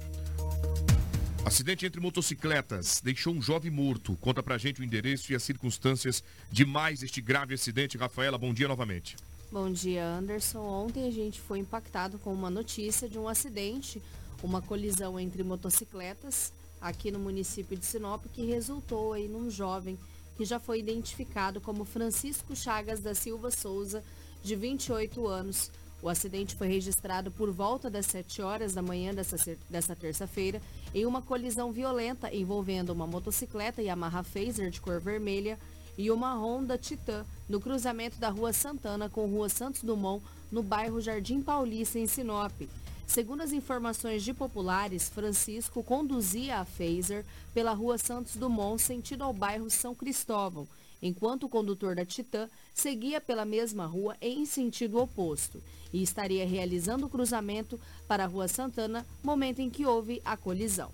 [1.45, 4.17] Acidente entre motocicletas deixou um jovem morto.
[4.17, 7.99] Conta pra gente o endereço e as circunstâncias de mais este grave acidente.
[7.99, 9.15] Rafaela, bom dia novamente.
[9.53, 10.61] Bom dia, Anderson.
[10.61, 14.01] Ontem a gente foi impactado com uma notícia de um acidente,
[14.43, 19.99] uma colisão entre motocicletas aqui no município de Sinop que resultou aí num jovem
[20.39, 24.03] que já foi identificado como Francisco Chagas da Silva Souza,
[24.43, 25.71] de 28 anos.
[26.03, 29.37] O acidente foi registrado por volta das 7 horas da manhã dessa,
[29.71, 30.61] dessa terça-feira
[30.95, 35.59] em uma colisão violenta envolvendo uma motocicleta Yamaha Phaser de cor vermelha
[35.99, 41.01] e uma Honda Titan no cruzamento da Rua Santana com Rua Santos Dumont, no bairro
[41.01, 42.53] Jardim Paulista, em Sinop.
[43.07, 49.33] Segundo as informações de populares, Francisco conduzia a Phaser pela Rua Santos Dumont, sentido ao
[49.33, 50.67] bairro São Cristóvão,
[51.05, 55.63] enquanto o condutor da Titan seguia pela mesma rua em sentido oposto
[55.93, 60.91] e estaria realizando o cruzamento para a Rua Santana, momento em que houve a colisão.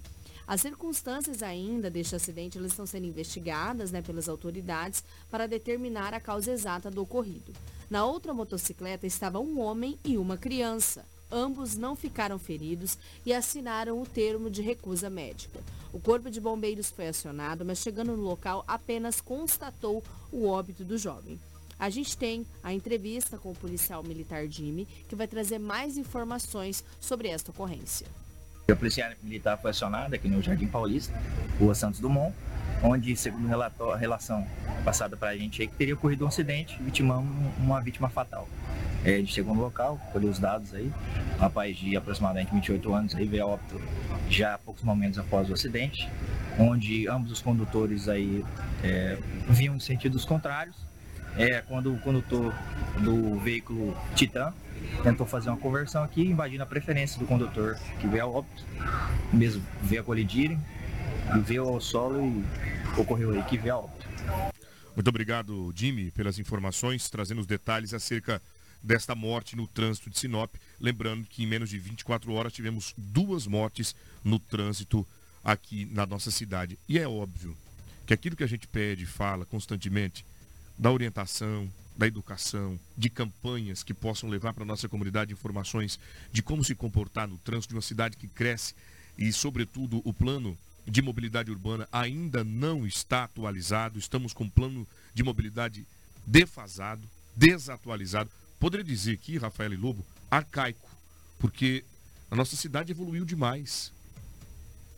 [0.49, 6.20] As circunstâncias ainda deste acidente elas estão sendo investigadas né, pelas autoridades para determinar a
[6.20, 7.53] causa exata do ocorrido.
[7.88, 11.07] Na outra motocicleta estava um homem e uma criança.
[11.31, 15.61] Ambos não ficaram feridos e assinaram o termo de recusa médica.
[15.92, 20.96] O corpo de bombeiros foi acionado, mas chegando no local apenas constatou o óbito do
[20.96, 21.38] jovem.
[21.79, 26.85] A gente tem a entrevista com o policial militar Jimmy, que vai trazer mais informações
[27.00, 28.07] sobre esta ocorrência.
[28.70, 31.12] A polícia militar foi acionada aqui no Jardim Paulista,
[31.59, 32.33] Rua Santos Dumont,
[32.85, 34.46] onde, segundo a relação
[34.85, 38.48] passada para a gente, aí, que teria ocorrido um acidente, vitimando uma vítima fatal.
[39.04, 40.92] É, chegou no local, colheu os dados aí,
[41.36, 43.80] um rapaz de aproximadamente 28 anos aí veio a óbito
[44.28, 46.08] já poucos momentos após o acidente,
[46.58, 48.44] onde ambos os condutores aí
[48.84, 50.76] é, vinham em sentidos contrários.
[51.36, 52.52] É, quando o condutor
[52.98, 54.52] do veículo Titan
[55.02, 58.64] tentou fazer uma conversão aqui, invadindo a preferência do condutor que veio a óbito,
[59.32, 60.58] mesmo veio a colidirem,
[61.44, 62.44] veio ao solo e
[63.00, 64.08] ocorreu aí que veio a óbito.
[64.94, 68.42] Muito obrigado, Jimmy, pelas informações, trazendo os detalhes acerca
[68.83, 70.55] desta morte no trânsito de Sinop.
[70.79, 75.07] Lembrando que em menos de 24 horas tivemos duas mortes no trânsito
[75.43, 76.79] aqui na nossa cidade.
[76.88, 77.57] E é óbvio
[78.07, 80.25] que aquilo que a gente pede fala constantemente,
[80.77, 86.01] da orientação, da educação, de campanhas que possam levar para a nossa comunidade informações
[86.33, 88.75] de como se comportar no trânsito de uma cidade que cresce
[89.19, 93.99] e, sobretudo, o plano de mobilidade urbana ainda não está atualizado.
[93.99, 95.87] Estamos com um plano de mobilidade
[96.27, 98.31] defasado, desatualizado.
[98.61, 100.88] Poderia dizer aqui, Rafael e Lobo, arcaico,
[101.38, 101.83] porque
[102.31, 103.92] A nossa cidade evoluiu demais.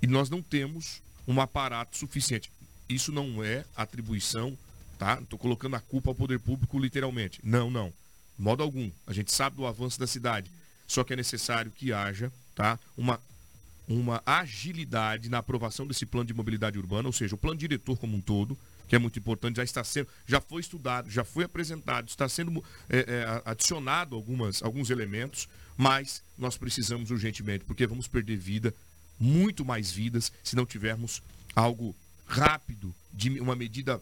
[0.02, 2.52] E nós não temos um aparato suficiente.
[2.88, 4.58] Isso não é atribuição,
[4.98, 5.18] tá?
[5.18, 7.40] Estou colocando a culpa ao poder público literalmente.
[7.42, 7.90] Não, não.
[8.36, 8.90] De modo algum.
[9.06, 10.50] A gente sabe do avanço da cidade.
[10.86, 12.78] Só que é necessário que haja tá?
[12.98, 13.18] uma,
[13.88, 18.16] uma agilidade na aprovação desse plano de mobilidade urbana, ou seja, o plano diretor como
[18.16, 22.08] um todo, que é muito importante, já está sendo, já foi estudado, já foi apresentado,
[22.08, 28.36] está sendo é, é, adicionado algumas, alguns elementos, mas nós precisamos urgentemente, porque vamos perder
[28.36, 28.74] vida,
[29.18, 31.22] muito mais vidas, se não tivermos
[31.54, 31.94] algo
[32.26, 34.00] rápido, de uma medida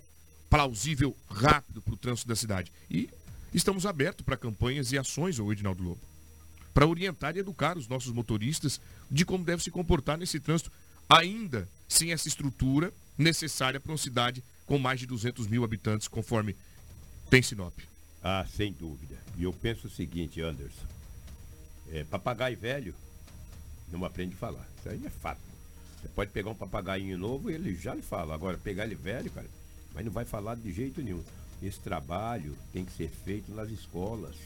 [0.49, 2.73] plausível, rápido para o trânsito da cidade.
[2.91, 3.09] E
[3.53, 6.01] estamos abertos para campanhas e ações, o Edinaldo Lobo,
[6.73, 10.71] para orientar e educar os nossos motoristas de como deve se comportar nesse trânsito,
[11.09, 16.55] ainda sem essa estrutura necessária para uma cidade com mais de 200 mil habitantes, conforme
[17.29, 17.77] tem Sinop.
[18.23, 19.19] Ah, sem dúvida.
[19.37, 20.87] E eu penso o seguinte, Anderson.
[21.91, 22.95] É, papagaio velho
[23.91, 24.65] não aprende a falar.
[24.79, 25.41] Isso aí é fato.
[26.01, 28.33] Você pode pegar um papagaio novo e ele já lhe fala.
[28.33, 29.49] Agora, pegar ele velho, cara,
[29.93, 31.25] mas não vai falar de jeito nenhum.
[31.61, 34.37] Esse trabalho tem que ser feito nas escolas,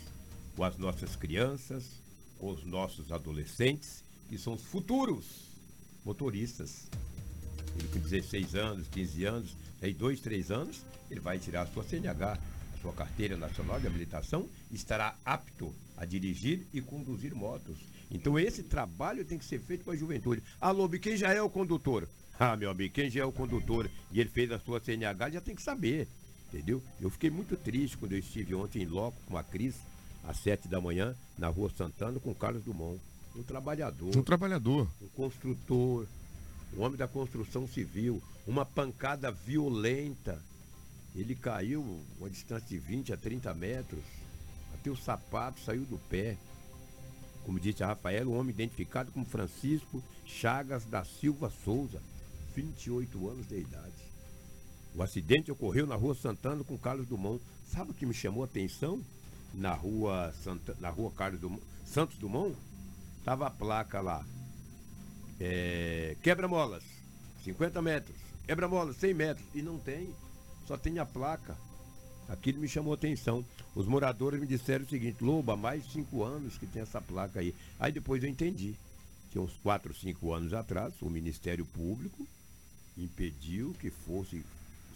[0.56, 2.00] com as nossas crianças,
[2.38, 5.26] com os nossos adolescentes, que são os futuros
[6.02, 6.88] motoristas.
[7.78, 11.84] Ele com 16 anos, 15 anos, aí dois, três anos, ele vai tirar a sua
[11.84, 12.38] CNH,
[12.74, 17.76] a sua carteira nacional de habilitação, e estará apto a dirigir e conduzir motos.
[18.10, 20.42] Então esse trabalho tem que ser feito com a juventude.
[20.60, 22.08] Alô, quem já é o condutor?
[22.38, 25.40] Ah, meu amigo, quem já é o condutor e ele fez a sua CNH já
[25.40, 26.08] tem que saber,
[26.48, 26.82] entendeu?
[27.00, 29.76] Eu fiquei muito triste quando eu estive ontem em loco com a Cris,
[30.24, 33.00] às sete da manhã, na rua Santana, com o Carlos Dumont.
[33.36, 34.16] Um trabalhador.
[34.16, 34.88] Um trabalhador.
[35.00, 36.06] Um construtor,
[36.76, 40.40] um homem da construção civil, uma pancada violenta.
[41.14, 41.82] Ele caiu
[42.18, 44.02] uma distância de 20 a 30 metros,
[44.74, 46.36] até o sapato saiu do pé.
[47.44, 52.00] Como disse a Rafaela, um homem identificado como Francisco Chagas da Silva Souza,
[52.54, 53.92] 28 anos de idade.
[54.94, 57.42] O acidente ocorreu na rua Santana com Carlos Dumont.
[57.66, 59.04] Sabe o que me chamou a atenção?
[59.52, 62.56] Na rua, Santa, na rua Carlos Dumont, Santos Dumont,
[63.24, 64.24] tava a placa lá,
[65.38, 66.82] é, quebra-molas,
[67.44, 68.23] 50 metros.
[68.46, 69.46] Quebra-molas, 100 metros.
[69.54, 70.08] E não tem.
[70.66, 71.56] Só tem a placa.
[72.28, 73.44] Aquilo me chamou atenção.
[73.74, 77.40] Os moradores me disseram o seguinte, Loba, mais de 5 anos que tem essa placa
[77.40, 77.54] aí.
[77.78, 78.74] Aí depois eu entendi.
[79.30, 82.26] Que uns 4, 5 anos atrás, o Ministério Público
[82.96, 84.44] impediu que fosse,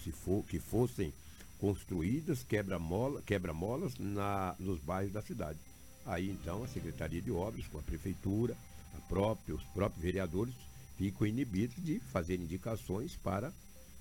[0.02, 1.12] se for, que fossem
[1.58, 3.52] construídas quebra-molas quebra
[3.98, 5.58] na, nos bairros da cidade.
[6.06, 8.56] Aí então a Secretaria de Obras, com a Prefeitura,
[8.96, 10.54] a própria, os próprios vereadores
[10.98, 13.52] ficam inibidos de fazer indicações para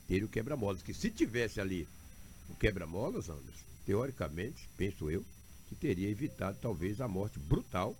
[0.07, 0.81] ter o quebra-molas.
[0.81, 1.87] Que se tivesse ali
[2.49, 5.23] o quebra-molas, Anderson, teoricamente, penso eu,
[5.69, 7.95] que teria evitado talvez a morte brutal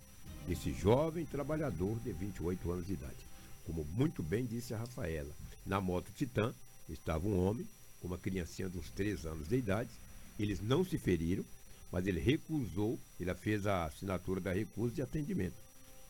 [0.46, 3.28] desse jovem trabalhador de 28 anos de idade.
[3.64, 5.30] Como muito bem disse a Rafaela,
[5.64, 6.52] na moto Titã
[6.88, 7.66] estava um homem
[8.00, 9.90] com uma criancinha de uns 3 anos de idade.
[10.38, 11.44] Eles não se feriram,
[11.92, 15.67] mas ele recusou, ele fez a assinatura da recusa de atendimento.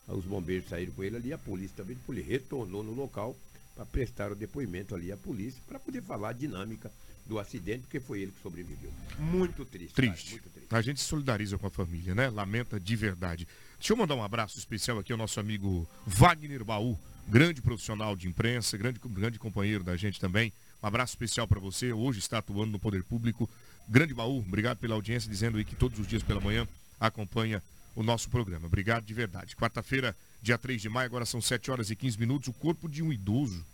[0.09, 3.35] Os bombeiros saíram com ele ali, a polícia também, ele retornou no local
[3.75, 6.91] para prestar o depoimento ali à polícia, para poder falar a dinâmica
[7.25, 8.91] do acidente, porque foi ele que sobreviveu.
[9.19, 9.93] Muito triste.
[9.93, 10.31] Triste.
[10.31, 10.75] Cara, muito triste.
[10.75, 12.29] A gente se solidariza com a família, né?
[12.29, 13.47] Lamenta de verdade.
[13.77, 18.27] Deixa eu mandar um abraço especial aqui ao nosso amigo Wagner Baú, grande profissional de
[18.27, 20.51] imprensa, grande, grande companheiro da gente também.
[20.81, 21.93] Um abraço especial para você.
[21.93, 23.49] Hoje está atuando no Poder Público.
[23.87, 26.67] Grande Baú, obrigado pela audiência, dizendo aí que todos os dias pela manhã
[26.99, 27.61] acompanha
[27.95, 28.67] o nosso programa.
[28.67, 29.55] Obrigado de verdade.
[29.55, 32.47] Quarta-feira, dia 3 de maio, agora são 7 horas e 15 minutos.
[32.49, 33.65] O corpo de um idoso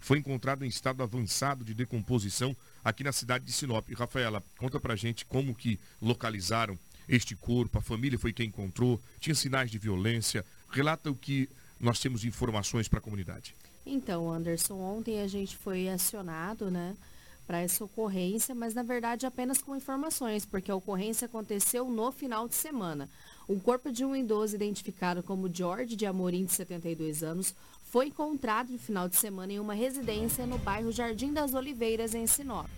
[0.00, 3.88] foi encontrado em estado avançado de decomposição aqui na cidade de Sinop.
[3.96, 9.34] Rafaela, conta pra gente como que localizaram este corpo, a família foi quem encontrou, tinha
[9.34, 10.44] sinais de violência.
[10.70, 11.48] Relata o que
[11.80, 13.54] nós temos informações para a comunidade.
[13.86, 16.96] Então, Anderson, ontem a gente foi acionado, né,
[17.46, 22.48] para essa ocorrência, mas na verdade apenas com informações, porque a ocorrência aconteceu no final
[22.48, 23.08] de semana.
[23.46, 28.72] O corpo de um idoso identificado como George de Amorim, de 72 anos, foi encontrado
[28.72, 32.70] no final de semana em uma residência no bairro Jardim das Oliveiras, em Sinop.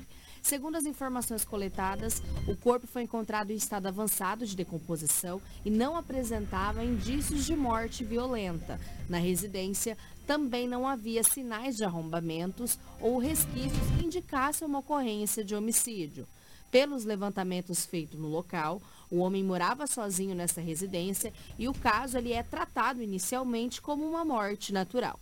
[0.42, 5.96] Segundo as informações coletadas, o corpo foi encontrado em estado avançado de decomposição e não
[5.96, 8.80] apresentava indícios de morte violenta.
[9.08, 15.54] Na residência, também não havia sinais de arrombamentos ou resquícios que indicassem uma ocorrência de
[15.54, 16.26] homicídio.
[16.70, 22.32] Pelos levantamentos feitos no local, o homem morava sozinho nessa residência e o caso ele
[22.32, 25.18] é tratado inicialmente como uma morte natural.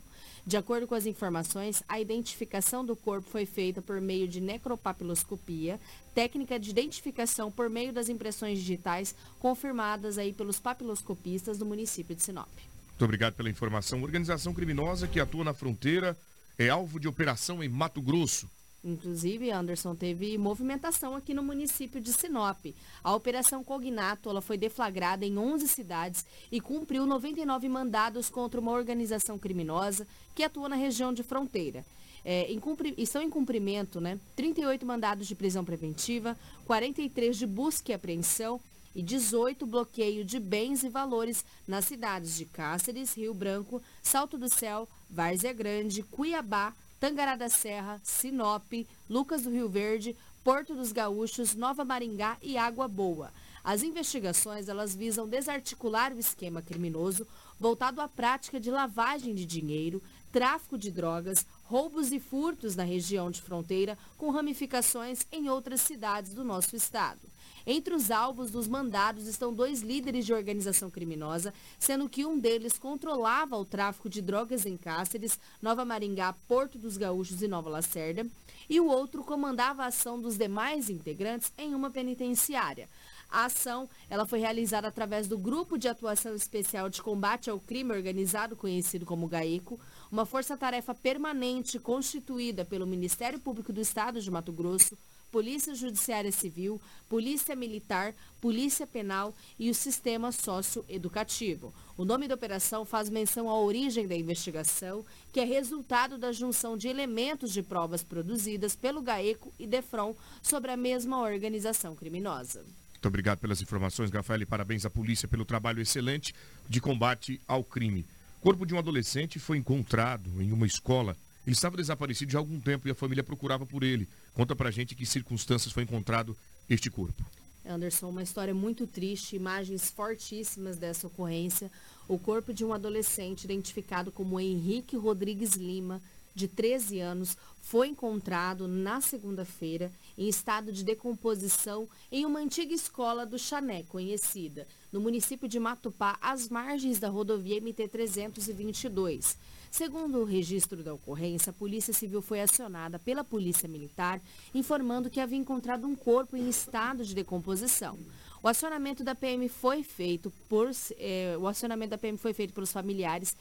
[0.47, 5.81] De acordo com as informações, a identificação do corpo foi feita por meio de necropapiloscopia,
[6.15, 12.23] técnica de identificação por meio das impressões digitais confirmadas aí pelos papiloscopistas do município de
[12.23, 12.49] Sinop.
[12.91, 14.03] Muito obrigado pela informação.
[14.03, 16.17] Organização criminosa que atua na fronteira
[16.59, 18.49] é alvo de operação em Mato Grosso.
[18.85, 22.67] Inclusive, Anderson, teve movimentação aqui no município de Sinop.
[23.03, 28.73] A Operação Cognato ela foi deflagrada em 11 cidades e cumpriu 99 mandados contra uma
[28.73, 31.85] organização criminosa que atua na região de fronteira.
[32.27, 37.91] É, em cumpri- estão em cumprimento né, 38 mandados de prisão preventiva, 43 de busca
[37.93, 38.61] e apreensão
[38.95, 44.49] e 18 bloqueio de bens e valores nas cidades de Cáceres, Rio Branco, Salto do
[44.49, 48.73] Céu, Várzea Grande, Cuiabá, Tangará da Serra, Sinop,
[49.09, 53.33] Lucas do Rio Verde, Porto dos Gaúchos, Nova Maringá e Água Boa.
[53.63, 57.27] As investigações elas visam desarticular o esquema criminoso
[57.59, 63.31] voltado à prática de lavagem de dinheiro, tráfico de drogas, roubos e furtos na região
[63.31, 67.21] de fronteira, com ramificações em outras cidades do nosso estado.
[67.67, 72.79] Entre os alvos dos mandados estão dois líderes de organização criminosa, sendo que um deles
[72.79, 78.27] controlava o tráfico de drogas em Cáceres, Nova Maringá, Porto dos Gaúchos e Nova Lacerda,
[78.69, 82.89] e o outro comandava a ação dos demais integrantes em uma penitenciária.
[83.31, 87.93] A ação ela foi realizada através do Grupo de Atuação Especial de Combate ao Crime
[87.93, 94.53] Organizado, conhecido como GAECO, uma força-tarefa permanente constituída pelo Ministério Público do Estado de Mato
[94.53, 94.97] Grosso,
[95.35, 101.75] Polícia Judiciária Civil, Polícia Militar, Polícia Penal e o Sistema Socioeducativo.
[101.97, 106.77] O nome da operação faz menção à origem da investigação, que é resultado da junção
[106.77, 112.65] de elementos de provas produzidas pelo GAECO e DEFRON sobre a mesma organização criminosa.
[112.93, 116.33] Muito obrigado pelas informações, Rafael, e parabéns à polícia pelo trabalho excelente
[116.69, 118.07] de combate ao crime.
[118.39, 121.17] O corpo de um adolescente foi encontrado em uma escola.
[121.45, 124.09] Ele estava desaparecido já há algum tempo e a família procurava por ele.
[124.35, 126.37] Conta pra gente que circunstâncias foi encontrado
[126.69, 127.25] este corpo.
[127.67, 131.71] Anderson, uma história muito triste, imagens fortíssimas dessa ocorrência.
[132.07, 136.03] O corpo de um adolescente identificado como Henrique Rodrigues Lima,
[136.35, 143.27] de 13 anos, foi encontrado na segunda-feira em estado de decomposição em uma antiga escola
[143.27, 149.37] do Chané, conhecida, no município de Matupá, às margens da rodovia MT-322.
[149.71, 154.21] Segundo o registro da ocorrência, a Polícia Civil foi acionada pela Polícia Militar,
[154.55, 157.99] informando que havia encontrado um corpo em estado de decomposição.
[158.41, 162.71] O acionamento da PM foi feito por eh, o acionamento da PM foi feito pelos
[162.71, 163.37] familiares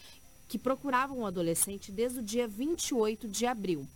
[0.47, 3.87] que procuravam o adolescente desde o dia 28 de abril.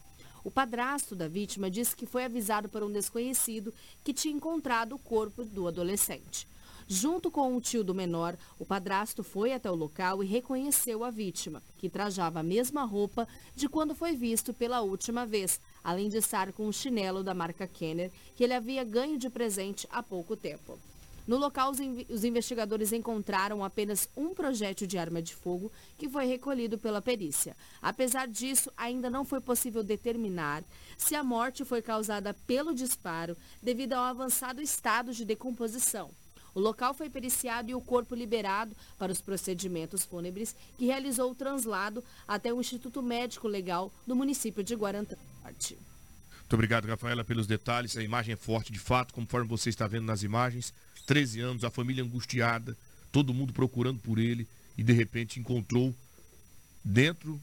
[0.47, 4.97] O padrasto da vítima disse que foi avisado por um desconhecido que tinha encontrado o
[4.97, 6.47] corpo do adolescente.
[6.87, 11.11] Junto com o tio do menor, o padrasto foi até o local e reconheceu a
[11.11, 13.27] vítima, que trajava a mesma roupa
[13.57, 17.67] de quando foi visto pela última vez, além de estar com um chinelo da marca
[17.67, 20.79] Kenner, que ele havia ganho de presente há pouco tempo.
[21.27, 26.07] No local, os, inv- os investigadores encontraram apenas um projétil de arma de fogo que
[26.07, 27.55] foi recolhido pela perícia.
[27.81, 30.63] Apesar disso, ainda não foi possível determinar
[30.97, 36.09] se a morte foi causada pelo disparo devido ao avançado estado de decomposição.
[36.55, 41.35] O local foi periciado e o corpo liberado para os procedimentos fúnebres, que realizou o
[41.35, 45.15] translado até o Instituto Médico Legal do município de Guarantã.
[46.39, 47.95] Muito obrigado, Rafaela, pelos detalhes.
[47.97, 50.73] A imagem é forte de fato, conforme você está vendo nas imagens.
[51.07, 52.77] 13 anos, a família angustiada,
[53.11, 54.47] todo mundo procurando por ele
[54.77, 55.95] e de repente encontrou
[56.83, 57.41] dentro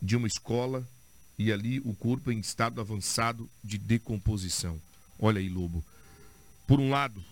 [0.00, 0.86] de uma escola
[1.38, 4.80] e ali o corpo em estado avançado de decomposição.
[5.18, 5.84] Olha aí, Lobo.
[6.66, 7.24] Por um lado,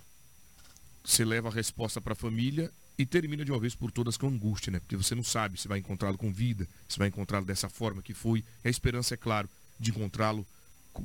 [1.05, 4.29] você leva a resposta para a família e termina de uma vez por todas com
[4.29, 4.81] angústia, né?
[4.81, 8.15] Porque você não sabe se vai encontrá-lo com vida, se vai encontrá-lo dessa forma que
[8.15, 8.43] foi.
[8.65, 9.49] A esperança, é claro,
[9.79, 10.47] de encontrá-lo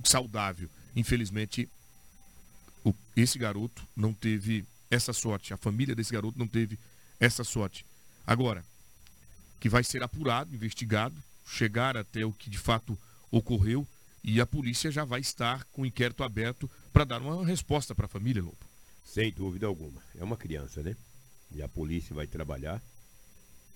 [0.05, 0.69] saudável.
[0.95, 1.69] Infelizmente,
[2.83, 5.53] o- esse garoto não teve essa sorte.
[5.53, 6.77] A família desse garoto não teve
[7.19, 7.85] essa sorte.
[8.25, 8.63] Agora,
[9.59, 11.15] que vai ser apurado, investigado,
[11.47, 12.97] chegar até o que de fato
[13.29, 13.87] ocorreu
[14.23, 18.05] e a polícia já vai estar com o inquérito aberto para dar uma resposta para
[18.05, 18.57] a família, Lobo.
[19.05, 20.01] Sem dúvida alguma.
[20.17, 20.95] É uma criança, né?
[21.53, 22.81] E a polícia vai trabalhar.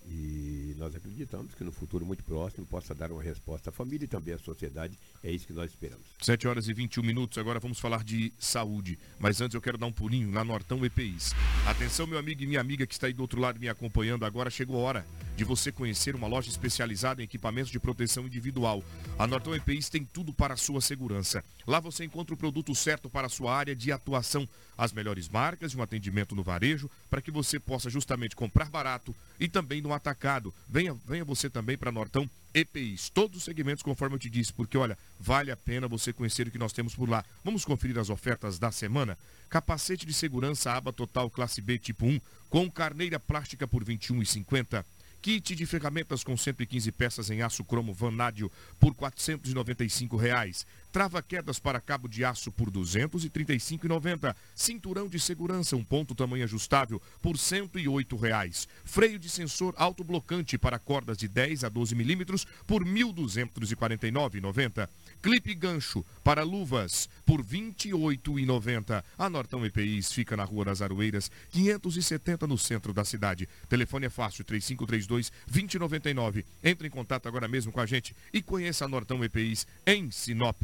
[0.07, 4.07] E nós acreditamos que no futuro muito próximo possa dar uma resposta à família e
[4.07, 4.97] também à sociedade.
[5.23, 6.05] É isso que nós esperamos.
[6.21, 8.97] 7 horas e 21 minutos, agora vamos falar de saúde.
[9.19, 11.33] Mas antes eu quero dar um pulinho lá no Hortão EPIs.
[11.65, 14.49] Atenção, meu amigo e minha amiga que está aí do outro lado me acompanhando agora,
[14.49, 15.05] chegou a hora
[15.35, 18.83] de você conhecer uma loja especializada em equipamentos de proteção individual.
[19.19, 21.43] A Norton EPIs tem tudo para a sua segurança.
[21.67, 24.47] Lá você encontra o produto certo para a sua área de atuação,
[24.77, 29.15] as melhores marcas e um atendimento no varejo para que você possa justamente comprar barato
[29.39, 30.53] e também no atacado.
[30.67, 34.77] Venha, venha você também para Nortão EPIs, todos os segmentos conforme eu te disse, porque
[34.77, 37.23] olha, vale a pena você conhecer o que nós temos por lá.
[37.43, 39.17] Vamos conferir as ofertas da semana?
[39.49, 44.85] Capacete de segurança aba total classe B tipo 1 com carneira plástica por R$ 21,50.
[45.25, 50.67] Kit de ferramentas com 115 peças em aço cromo vanádio por 495 reais.
[50.91, 54.35] Trava quedas para cabo de aço por R$ 235,90.
[54.53, 58.67] Cinturão de segurança, um ponto tamanho ajustável por 108 reais.
[58.83, 64.87] Freio de sensor autoblocante para cordas de 10 a 12 milímetros por R$ 1.249,90.
[65.21, 69.03] Clipe gancho para luvas por R$ 28,90.
[69.17, 73.47] A Nortão EPIs fica na Rua das Aroeiras, 570 no centro da cidade.
[73.67, 76.45] Telefone é fácil, 3532-2099.
[76.63, 80.61] Entre em contato agora mesmo com a gente e conheça a Nortão EPIs em Sinop.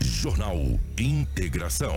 [0.00, 0.56] Jornal
[0.98, 1.94] Integração.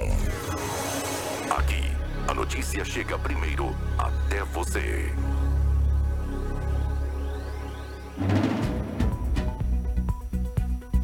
[1.49, 1.81] Aqui,
[2.27, 5.11] a notícia chega primeiro até você.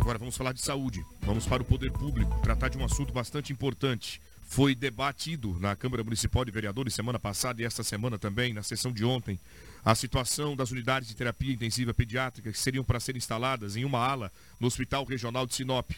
[0.05, 1.03] Agora vamos falar de saúde.
[1.21, 4.21] Vamos para o poder público, tratar de um assunto bastante importante.
[4.43, 8.91] Foi debatido na Câmara Municipal de Vereadores semana passada e esta semana também, na sessão
[8.91, 9.39] de ontem,
[9.83, 13.97] a situação das unidades de terapia intensiva pediátrica que seriam para ser instaladas em uma
[13.97, 15.89] ala no Hospital Regional de Sinop.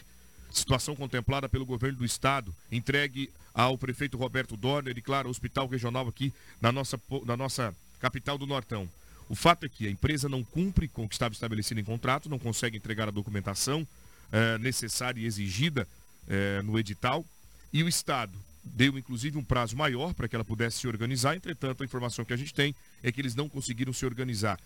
[0.50, 5.66] Situação contemplada pelo governo do estado, entregue ao prefeito Roberto Dorner e, claro, ao hospital
[5.66, 6.32] regional aqui
[6.62, 8.88] na nossa, na nossa capital do Nortão.
[9.28, 12.30] O fato é que a empresa não cumpre com o que estava estabelecido em contrato,
[12.30, 13.86] não consegue entregar a documentação
[14.32, 15.86] eh, necessária e exigida
[16.28, 17.24] eh, no edital,
[17.72, 21.82] e o Estado deu inclusive um prazo maior para que ela pudesse se organizar, entretanto,
[21.82, 24.58] a informação que a gente tem é que eles não conseguiram se organizar.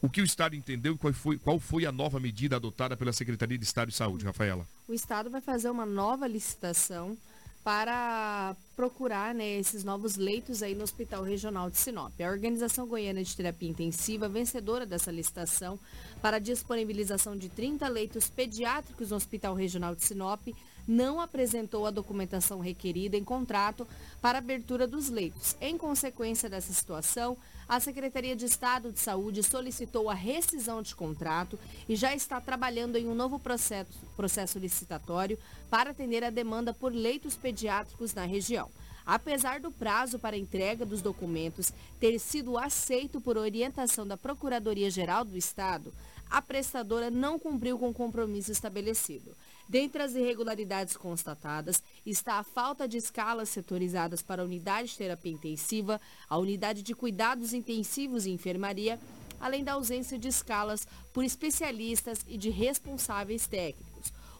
[0.00, 3.12] O que o Estado entendeu e qual foi, qual foi a nova medida adotada pela
[3.12, 4.66] Secretaria de Estado de Saúde, Rafaela?
[4.88, 7.16] O Estado vai fazer uma nova licitação
[7.64, 12.12] para procurar né, esses novos leitos aí no Hospital Regional de Sinop.
[12.20, 15.78] A Organização Goiana de Terapia Intensiva, vencedora dessa licitação,
[16.20, 20.48] para a disponibilização de 30 leitos pediátricos no Hospital Regional de Sinop,
[20.88, 23.86] não apresentou a documentação requerida em contrato
[24.20, 25.56] para abertura dos leitos.
[25.60, 27.36] Em consequência dessa situação,
[27.68, 31.58] a Secretaria de Estado de Saúde solicitou a rescisão de contrato
[31.88, 35.38] e já está trabalhando em um novo processo, processo licitatório
[35.70, 38.68] para atender a demanda por leitos pediátricos na região.
[39.04, 45.36] Apesar do prazo para entrega dos documentos ter sido aceito por orientação da Procuradoria-Geral do
[45.36, 45.92] Estado,
[46.30, 49.36] a prestadora não cumpriu com o compromisso estabelecido.
[49.72, 55.32] Dentre as irregularidades constatadas está a falta de escalas setorizadas para a unidade de terapia
[55.32, 55.98] intensiva,
[56.28, 59.00] a unidade de cuidados intensivos e enfermaria,
[59.40, 63.91] além da ausência de escalas por especialistas e de responsáveis técnicos.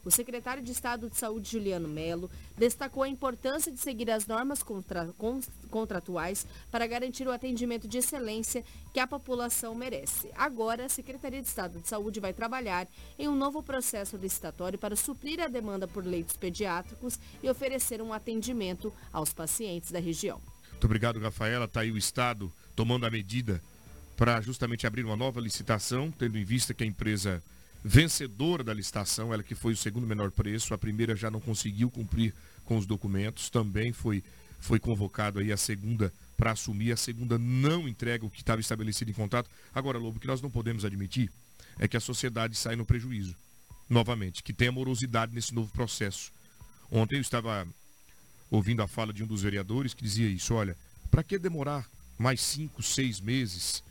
[0.05, 4.61] O secretário de Estado de Saúde, Juliano Melo, destacou a importância de seguir as normas
[4.61, 5.13] contra,
[5.69, 10.29] contratuais para garantir o atendimento de excelência que a população merece.
[10.35, 12.87] Agora, a Secretaria de Estado de Saúde vai trabalhar
[13.17, 18.11] em um novo processo licitatório para suprir a demanda por leitos pediátricos e oferecer um
[18.11, 20.41] atendimento aos pacientes da região.
[20.71, 21.65] Muito obrigado, Rafaela.
[21.65, 23.61] Está aí o Estado tomando a medida
[24.17, 27.41] para justamente abrir uma nova licitação, tendo em vista que a empresa
[27.83, 31.91] vencedora da licitação, ela que foi o segundo menor preço, a primeira já não conseguiu
[31.91, 34.23] cumprir com os documentos, também foi,
[34.59, 39.11] foi convocado aí a segunda para assumir, a segunda não entrega o que estava estabelecido
[39.11, 39.49] em contrato.
[39.73, 41.31] Agora, Lobo, o que nós não podemos admitir
[41.77, 43.35] é que a sociedade sai no prejuízo,
[43.89, 46.31] novamente, que tem amorosidade nesse novo processo.
[46.89, 47.67] Ontem eu estava
[48.49, 50.77] ouvindo a fala de um dos vereadores que dizia isso, olha,
[51.11, 53.83] para que demorar mais cinco, seis meses?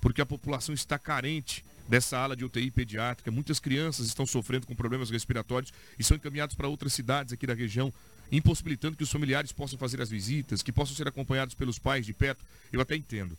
[0.00, 3.30] Porque a população está carente dessa ala de UTI pediátrica.
[3.30, 7.54] Muitas crianças estão sofrendo com problemas respiratórios e são encaminhados para outras cidades aqui da
[7.54, 7.92] região,
[8.30, 12.12] impossibilitando que os familiares possam fazer as visitas, que possam ser acompanhados pelos pais de
[12.12, 12.44] perto.
[12.72, 13.36] Eu até entendo.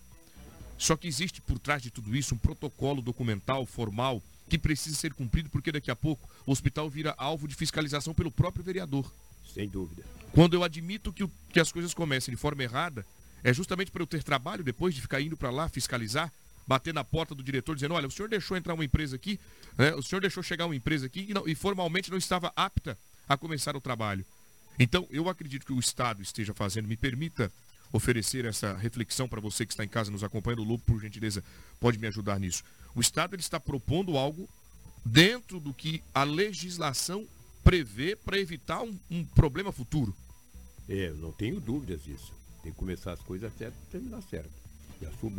[0.78, 5.14] Só que existe por trás de tudo isso um protocolo documental, formal, que precisa ser
[5.14, 9.10] cumprido, porque daqui a pouco o hospital vira alvo de fiscalização pelo próprio vereador.
[9.54, 10.04] Sem dúvida.
[10.34, 13.06] Quando eu admito que, o, que as coisas comecem de forma errada,
[13.44, 16.32] é justamente para eu ter trabalho depois de ficar indo para lá fiscalizar,
[16.68, 19.40] bater na porta do diretor dizendo, olha, o senhor deixou entrar uma empresa aqui,
[19.78, 19.94] né?
[19.96, 22.98] o senhor deixou chegar uma empresa aqui e, não, e formalmente não estava apta
[23.28, 24.26] a começar o trabalho.
[24.78, 27.52] Então, eu acredito que o Estado esteja fazendo, me permita
[27.94, 31.44] oferecer essa reflexão para você que está em casa nos acompanhando, o Lobo, por gentileza,
[31.80, 32.64] pode me ajudar nisso.
[32.94, 34.50] O Estado ele está propondo algo
[35.06, 37.28] dentro do que a legislação
[37.64, 40.16] prevê para evitar um, um, problema futuro.
[40.90, 42.34] É, não tenho dúvidas disso.
[42.62, 44.52] Tem que começar as coisas certas e terminar certo.
[45.02, 45.32] E a sua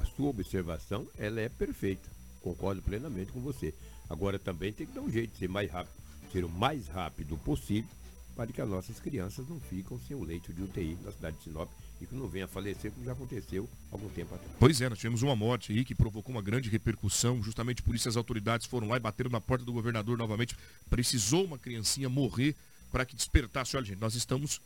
[0.00, 2.08] a sua observação ela é perfeita.
[2.40, 3.74] Concordo plenamente com você.
[4.08, 5.94] Agora também tem que dar um jeito de ser mais rápido,
[6.32, 7.88] ser o mais rápido possível
[8.36, 11.44] para que as nossas crianças não fiquem sem o leito de UTI na cidade de
[11.44, 11.70] Sinop
[12.00, 14.52] e que não venha a falecer, como já aconteceu algum tempo atrás.
[14.58, 18.08] Pois é, nós tivemos uma morte aí que provocou uma grande repercussão, justamente por isso
[18.08, 20.56] as autoridades foram lá e bateram na porta do governador novamente.
[20.90, 22.56] Precisou uma criancinha morrer
[22.90, 23.76] para que despertasse.
[23.76, 24.60] Olha, gente, nós estamos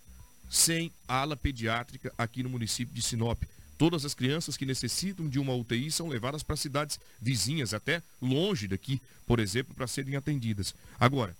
[0.48, 3.42] sem ala pediátrica aqui no município de Sinop
[3.78, 8.66] Todas as crianças que necessitam de uma UTI são levadas para cidades vizinhas, até longe
[8.66, 10.74] daqui, por exemplo, para serem atendidas.
[10.98, 11.36] Agora,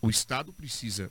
[0.00, 1.10] o Estado precisa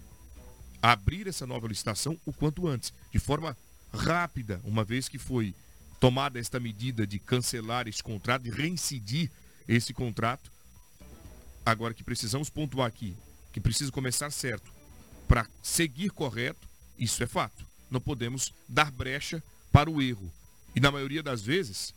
[0.81, 3.57] abrir essa nova licitação o quanto antes, de forma
[3.93, 5.53] rápida, uma vez que foi
[5.99, 9.29] tomada esta medida de cancelar esse contrato, de reincidir
[9.67, 10.49] esse contrato.
[11.65, 13.17] Agora que precisamos pontuar aqui,
[13.51, 14.71] que precisa começar certo,
[15.27, 16.65] para seguir correto,
[16.97, 17.65] isso é fato.
[17.91, 19.43] Não podemos dar brecha
[19.75, 20.31] para o erro.
[20.73, 21.93] E na maioria das vezes,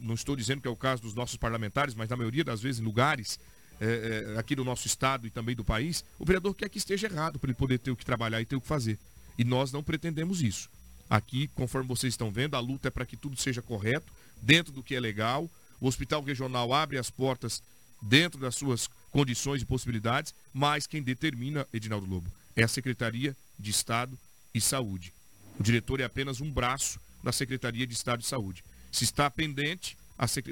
[0.00, 2.80] não estou dizendo que é o caso dos nossos parlamentares, mas na maioria das vezes,
[2.80, 3.38] em lugares
[3.80, 7.06] é, é, aqui do nosso estado e também do país, o vereador quer que esteja
[7.06, 8.98] errado para ele poder ter o que trabalhar e ter o que fazer.
[9.38, 10.68] E nós não pretendemos isso.
[11.08, 14.82] Aqui, conforme vocês estão vendo, a luta é para que tudo seja correto, dentro do
[14.82, 15.48] que é legal.
[15.80, 17.62] O hospital regional abre as portas
[18.02, 23.70] dentro das suas condições e possibilidades, mas quem determina, Edinaldo Lobo, é a Secretaria de
[23.70, 24.18] Estado
[24.52, 25.12] e Saúde.
[25.58, 28.64] O diretor é apenas um braço da Secretaria de Estado de Saúde.
[28.92, 29.96] Se está pendente,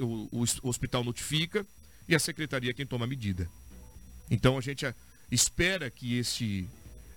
[0.01, 1.65] o, o, o hospital notifica
[2.07, 3.49] e a Secretaria é quem toma a medida.
[4.29, 4.93] Então a gente eh,
[5.31, 6.67] espera que este,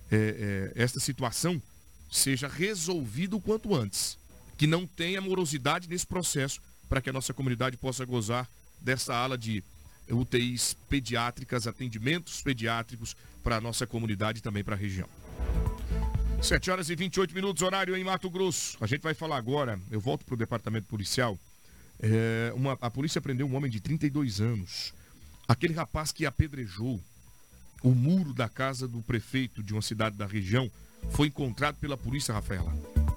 [0.09, 1.61] é, é, esta situação
[2.09, 4.17] seja resolvido o quanto antes.
[4.57, 9.37] Que não tenha morosidade nesse processo para que a nossa comunidade possa gozar dessa ala
[9.37, 9.63] de
[10.09, 15.09] UTIs pediátricas, atendimentos pediátricos para a nossa comunidade e também para a região.
[16.41, 18.75] 7 horas e 28 minutos, horário em Mato Grosso.
[18.81, 21.37] A gente vai falar agora, eu volto para o departamento policial.
[21.99, 24.91] É, uma, a polícia prendeu um homem de 32 anos.
[25.47, 26.99] Aquele rapaz que apedrejou
[27.83, 30.69] o muro da casa do prefeito de uma cidade da região
[31.11, 32.73] foi encontrado pela polícia, Rafaela.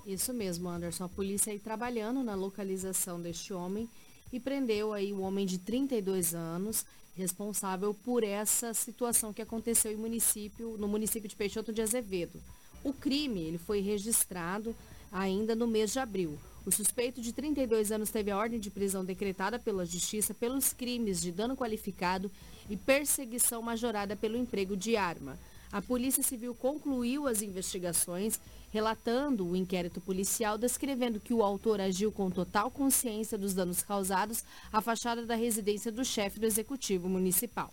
[0.07, 1.05] Isso mesmo, Anderson.
[1.05, 3.89] A polícia aí trabalhando na localização deste homem
[4.31, 6.85] e prendeu aí o homem de 32 anos,
[7.17, 12.39] responsável por essa situação que aconteceu município, no município de Peixoto de Azevedo.
[12.85, 14.77] O crime ele foi registrado
[15.11, 16.39] ainda no mês de abril.
[16.67, 21.21] O suspeito de 32 anos teve a ordem de prisão decretada pela Justiça pelos crimes
[21.21, 22.31] de dano qualificado
[22.69, 25.39] e perseguição majorada pelo emprego de arma.
[25.73, 28.39] A Polícia Civil concluiu as investigações,
[28.71, 34.45] relatando o inquérito policial, descrevendo que o autor agiu com total consciência dos danos causados
[34.73, 37.73] à fachada da residência do chefe do Executivo Municipal.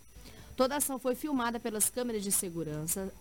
[0.61, 3.11] Toda a ação foi filmada pelas câmeras de segurança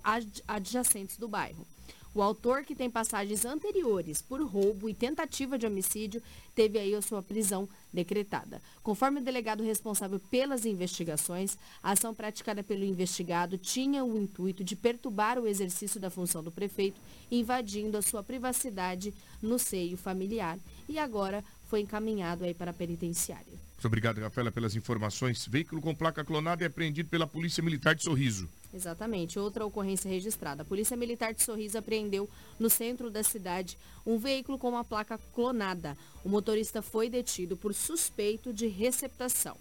[0.47, 1.67] adjacentes do bairro.
[2.15, 6.23] O autor, que tem passagens anteriores por roubo e tentativa de homicídio,
[6.55, 8.61] teve aí a sua prisão decretada.
[8.83, 14.77] Conforme o delegado responsável pelas investigações, a ação praticada pelo investigado tinha o intuito de
[14.77, 20.99] perturbar o exercício da função do prefeito, invadindo a sua privacidade no seio familiar e
[20.99, 23.70] agora foi encaminhado aí para a penitenciária.
[23.81, 25.47] Muito obrigado, Rafaela, pelas informações.
[25.47, 28.47] Veículo com placa clonada é apreendido pela Polícia Militar de Sorriso.
[28.75, 29.39] Exatamente.
[29.39, 30.61] Outra ocorrência registrada.
[30.61, 32.29] A Polícia Militar de Sorriso apreendeu
[32.59, 35.97] no centro da cidade um veículo com uma placa clonada.
[36.23, 39.57] O motorista foi detido por suspeito de receptação.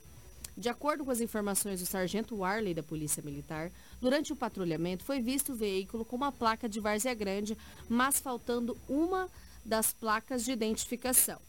[0.58, 5.22] De acordo com as informações do sargento Warley da Polícia Militar, durante o patrulhamento foi
[5.22, 7.58] visto o veículo com uma placa de Várzea Grande,
[7.88, 9.30] mas faltando uma
[9.64, 11.40] das placas de identificação.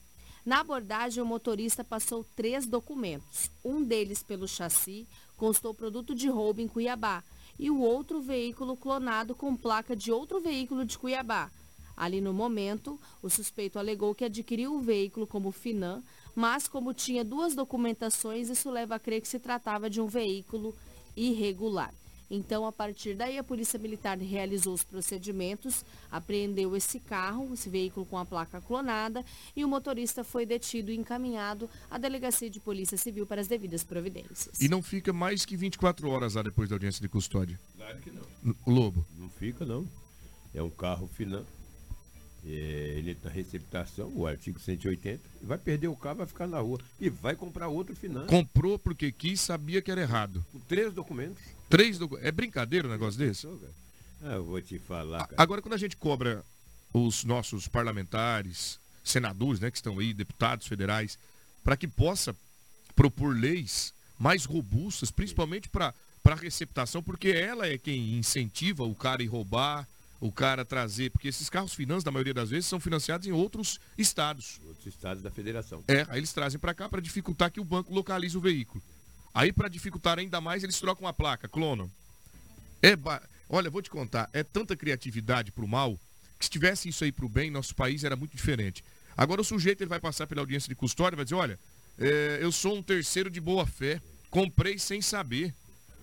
[0.44, 3.50] Na abordagem, o motorista passou três documentos.
[3.64, 7.22] Um deles pelo chassi constou produto de roubo em Cuiabá
[7.58, 11.50] e o outro veículo clonado com placa de outro veículo de Cuiabá.
[11.96, 16.02] Ali no momento, o suspeito alegou que adquiriu o veículo como Finan,
[16.34, 20.74] mas como tinha duas documentações, isso leva a crer que se tratava de um veículo
[21.14, 21.92] irregular.
[22.30, 28.06] Então, a partir daí, a Polícia Militar realizou os procedimentos, apreendeu esse carro, esse veículo
[28.06, 29.24] com a placa clonada,
[29.56, 33.82] e o motorista foi detido e encaminhado à Delegacia de Polícia Civil para as devidas
[33.82, 34.60] providências.
[34.60, 37.58] E não fica mais que 24 horas lá depois da audiência de custódia?
[37.76, 38.54] Claro que não.
[38.64, 39.04] Lobo?
[39.18, 39.86] Não fica, não.
[40.54, 41.44] É um carro final.
[42.46, 46.78] É, ele na receptação, o artigo 180, vai perder o carro, vai ficar na rua
[46.98, 48.24] e vai comprar outro final.
[48.26, 50.44] Comprou porque quis, sabia que era errado.
[50.50, 51.42] Com três documentos.
[51.70, 52.28] Três documentos.
[52.28, 53.46] É brincadeira um negócio desse?
[54.22, 55.40] Ah, eu vou te falar, cara.
[55.40, 56.44] Agora, quando a gente cobra
[56.92, 61.16] os nossos parlamentares, senadores, né, que estão aí, deputados federais,
[61.62, 62.34] para que possa
[62.96, 65.94] propor leis mais robustas, principalmente para
[66.24, 69.88] a receptação, porque ela é quem incentiva o cara a ir roubar,
[70.20, 73.80] o cara trazer, porque esses carros finanças, na maioria das vezes, são financiados em outros
[73.96, 74.60] estados.
[74.66, 75.82] Outros estados da federação.
[75.88, 78.82] É, aí eles trazem para cá para dificultar que o banco localize o veículo.
[79.32, 81.90] Aí, para dificultar ainda mais, eles trocam a placa, clonam.
[82.82, 83.22] É ba...
[83.48, 85.98] Olha, vou te contar, é tanta criatividade para o mal,
[86.38, 88.84] que se tivesse isso aí para o bem, nosso país era muito diferente.
[89.16, 91.58] Agora o sujeito ele vai passar pela audiência de custódia e vai dizer, olha,
[91.98, 94.00] é, eu sou um terceiro de boa fé,
[94.30, 95.52] comprei sem saber.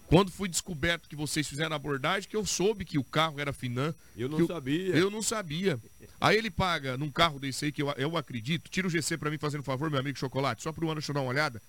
[0.07, 3.51] Quando foi descoberto que vocês fizeram a abordagem, que eu soube que o carro era
[3.51, 3.93] Finan.
[4.15, 4.95] Eu não que sabia.
[4.95, 5.79] Eu não sabia.
[6.19, 9.29] Aí ele paga num carro desse aí, que eu, eu acredito, tira o GC pra
[9.29, 11.61] mim fazendo favor, meu amigo Chocolate, só ano deixa eu dar uma olhada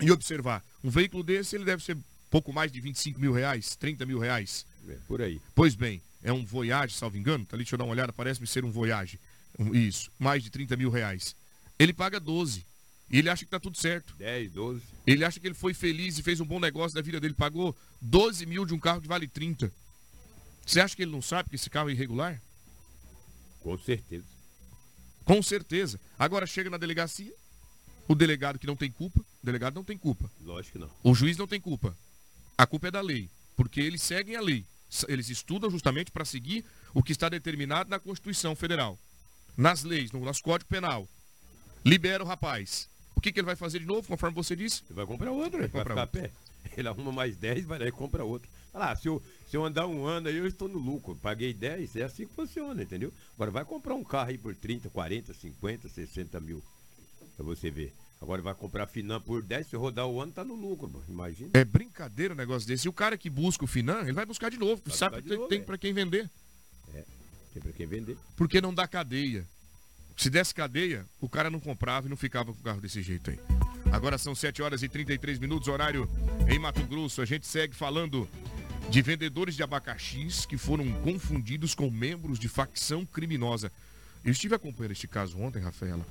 [0.00, 0.64] e observar.
[0.82, 1.96] Um veículo desse, ele deve ser
[2.30, 4.66] pouco mais de 25 mil reais, 30 mil reais.
[4.88, 5.40] É, por aí.
[5.54, 8.46] Pois bem, é um Voyage, salvo engano, tá ali, deixa eu dar uma olhada, parece-me
[8.46, 9.20] ser um Voyage.
[9.72, 11.36] Isso, mais de 30 mil reais.
[11.78, 12.66] Ele paga 12.
[13.10, 14.14] E ele acha que tá tudo certo.
[14.16, 14.82] 10, 12.
[15.06, 17.34] Ele acha que ele foi feliz e fez um bom negócio da vida dele.
[17.34, 19.70] Pagou 12 mil de um carro que vale 30.
[20.64, 22.40] Você acha que ele não sabe que esse carro é irregular?
[23.60, 24.26] Com certeza.
[25.24, 26.00] Com certeza.
[26.18, 27.32] Agora chega na delegacia,
[28.06, 30.30] o delegado que não tem culpa, o delegado não tem culpa.
[30.42, 30.90] Lógico que não.
[31.02, 31.96] O juiz não tem culpa.
[32.56, 34.64] A culpa é da lei, porque eles seguem a lei.
[35.08, 38.98] Eles estudam justamente para seguir o que está determinado na Constituição Federal,
[39.56, 41.08] nas leis, no nosso Código Penal.
[41.84, 42.88] Libera o rapaz.
[43.16, 44.82] O que, que ele vai fazer de novo, conforme você disse?
[44.86, 45.68] Ele vai comprar outro, né?
[45.68, 46.30] vai comprar pé.
[46.76, 48.48] Ele arruma mais 10, vai lá e compra outro.
[48.72, 51.16] Olha lá, se eu, se eu andar um ano aí, eu estou no lucro.
[51.16, 53.12] Paguei 10, é assim que funciona, entendeu?
[53.34, 56.62] Agora vai comprar um carro aí por 30, 40, 50, 60 mil.
[57.36, 57.92] Pra você ver.
[58.20, 61.04] Agora vai comprar Finan por 10, se rodar o ano, tá no lucro, mano.
[61.08, 61.50] Imagina.
[61.52, 62.86] É brincadeira um negócio desse.
[62.86, 65.36] E o cara que busca o Finan, ele vai buscar de novo, Vai sabe que
[65.36, 65.62] novo, tem é.
[65.62, 66.30] para quem vender.
[66.94, 67.04] É,
[67.52, 68.16] tem pra quem vender.
[68.36, 69.46] Porque não dá cadeia.
[70.16, 73.30] Se desse cadeia, o cara não comprava e não ficava com o carro desse jeito
[73.30, 73.38] aí.
[73.92, 76.08] Agora são 7 horas e 33 minutos, horário
[76.48, 77.20] em Mato Grosso.
[77.20, 78.28] A gente segue falando
[78.88, 83.70] de vendedores de abacaxis que foram confundidos com membros de facção criminosa.
[84.24, 86.06] Eu estive acompanhando este caso ontem, Rafaela.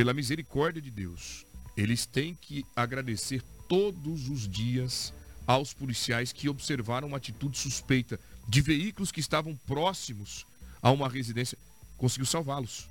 [0.00, 1.44] Pela misericórdia de Deus,
[1.76, 5.12] eles têm que agradecer todos os dias
[5.46, 10.46] aos policiais que observaram uma atitude suspeita de veículos que estavam próximos
[10.80, 11.58] a uma residência.
[11.98, 12.88] Conseguiu salvá-los.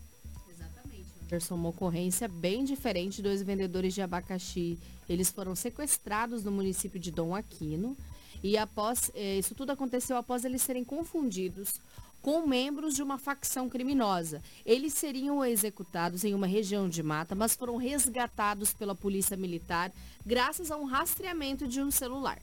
[1.24, 4.78] Anderson, uma ocorrência bem diferente dos vendedores de abacaxi.
[5.10, 7.98] Eles foram sequestrados no município de Dom Aquino
[8.44, 11.82] e após eh, isso tudo aconteceu após eles serem confundidos
[12.22, 14.42] com membros de uma facção criminosa.
[14.66, 19.92] Eles seriam executados em uma região de mata, mas foram resgatados pela polícia militar
[20.26, 22.40] graças a um rastreamento de um celular.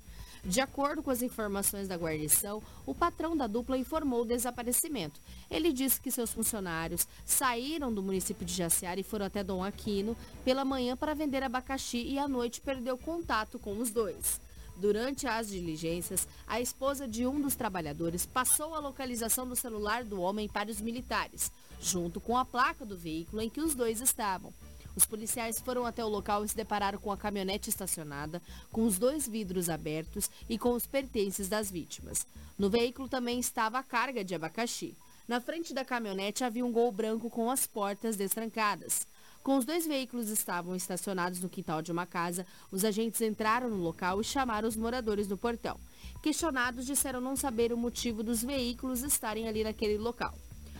[0.47, 5.21] De acordo com as informações da guarnição, o patrão da dupla informou o desaparecimento.
[5.51, 10.17] Ele disse que seus funcionários saíram do município de Jaciara e foram até Dom Aquino
[10.45, 14.41] pela manhã para vender abacaxi e à noite perdeu contato com os dois.
[14.77, 20.21] Durante as diligências, a esposa de um dos trabalhadores passou a localização do celular do
[20.21, 21.51] homem para os militares,
[21.81, 24.53] junto com a placa do veículo em que os dois estavam.
[24.95, 28.99] Os policiais foram até o local e se depararam com a caminhonete estacionada, com os
[28.99, 32.27] dois vidros abertos e com os pertences das vítimas.
[32.59, 34.95] No veículo também estava a carga de abacaxi.
[35.29, 39.07] Na frente da caminhonete havia um gol branco com as portas destrancadas.
[39.47, 43.77] Com os dois veículos estavam estacionados no quintal de uma casa, os agentes entraram no
[43.77, 45.79] local e chamaram os moradores do portão.
[46.21, 50.37] Questionados, disseram não saber o motivo dos veículos estarem ali naquele local.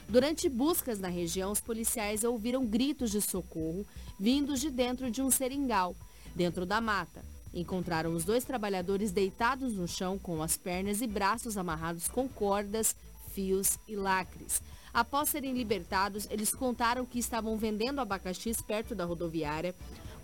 [0.09, 3.85] Durante buscas na região, os policiais ouviram gritos de socorro
[4.19, 5.95] vindos de dentro de um seringal,
[6.35, 7.23] dentro da mata.
[7.53, 12.97] Encontraram os dois trabalhadores deitados no chão com as pernas e braços amarrados com cordas,
[13.33, 14.61] fios e lacres.
[14.93, 19.75] Após serem libertados, eles contaram que estavam vendendo abacaxis perto da rodoviária,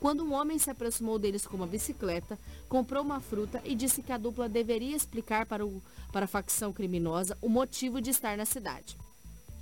[0.03, 2.37] quando um homem se aproximou deles com uma bicicleta,
[2.67, 6.73] comprou uma fruta e disse que a dupla deveria explicar para, o, para a facção
[6.73, 8.97] criminosa o motivo de estar na cidade.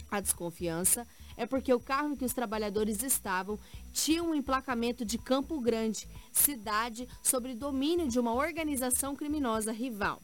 [0.10, 1.06] A desconfiança
[1.38, 3.60] é porque o carro em que os trabalhadores estavam
[3.94, 10.22] tinha um emplacamento de Campo Grande, cidade sob domínio de uma organização criminosa rival.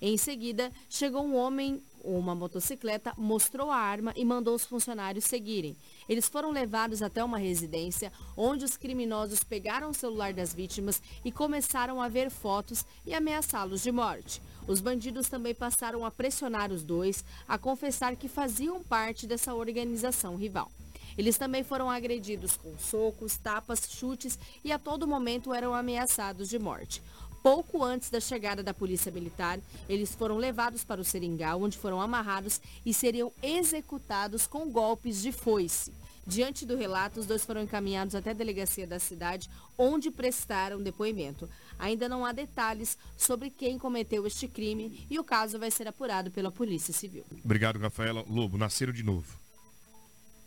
[0.00, 5.74] Em seguida, chegou um homem uma motocicleta, mostrou a arma e mandou os funcionários seguirem.
[6.08, 11.32] Eles foram levados até uma residência, onde os criminosos pegaram o celular das vítimas e
[11.32, 14.42] começaram a ver fotos e ameaçá-los de morte.
[14.68, 20.36] Os bandidos também passaram a pressionar os dois, a confessar que faziam parte dessa organização
[20.36, 20.70] rival.
[21.16, 26.58] Eles também foram agredidos com socos, tapas, chutes e a todo momento eram ameaçados de
[26.58, 27.02] morte.
[27.44, 32.00] Pouco antes da chegada da polícia militar, eles foram levados para o seringal, onde foram
[32.00, 35.92] amarrados e seriam executados com golpes de foice.
[36.26, 41.46] Diante do relato, os dois foram encaminhados até a delegacia da cidade, onde prestaram depoimento.
[41.78, 46.30] Ainda não há detalhes sobre quem cometeu este crime e o caso vai ser apurado
[46.30, 47.26] pela Polícia Civil.
[47.44, 48.24] Obrigado, Rafaela.
[48.26, 49.38] Lobo, nasceram de novo.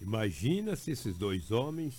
[0.01, 1.93] Imagina se esses dois homens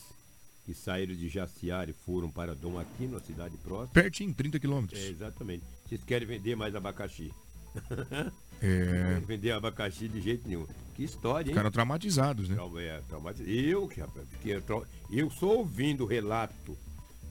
[0.69, 3.89] que saíram de Jaciara e foram para Dom Aquino, a cidade próxima.
[3.95, 5.01] Pertinho, 30 quilômetros.
[5.01, 5.65] É, exatamente.
[5.89, 7.33] Vocês querem vender mais abacaxi.
[8.61, 9.21] É.
[9.25, 10.67] Vender abacaxi de jeito nenhum.
[10.97, 11.55] Que história, hein?
[11.55, 12.57] Ficaram traumatizados, né?
[12.79, 16.77] É, traumatiz- Eu, que, rapaz, fiquei trau- eu só ouvindo o relato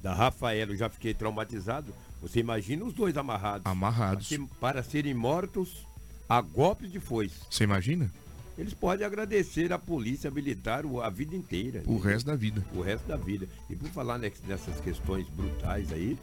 [0.01, 1.93] da Rafaela, eu já fiquei traumatizado.
[2.21, 3.65] Você imagina os dois amarrados.
[3.65, 4.29] Amarrados.
[4.29, 5.85] Para, ser- para serem mortos
[6.29, 7.35] a golpes de foice.
[7.51, 8.09] Você imagina?
[8.57, 11.83] Eles podem agradecer a polícia militar a vida inteira.
[11.85, 12.65] O resto da vida.
[12.73, 13.47] O resto da vida.
[13.69, 16.17] E por falar nessas questões brutais aí,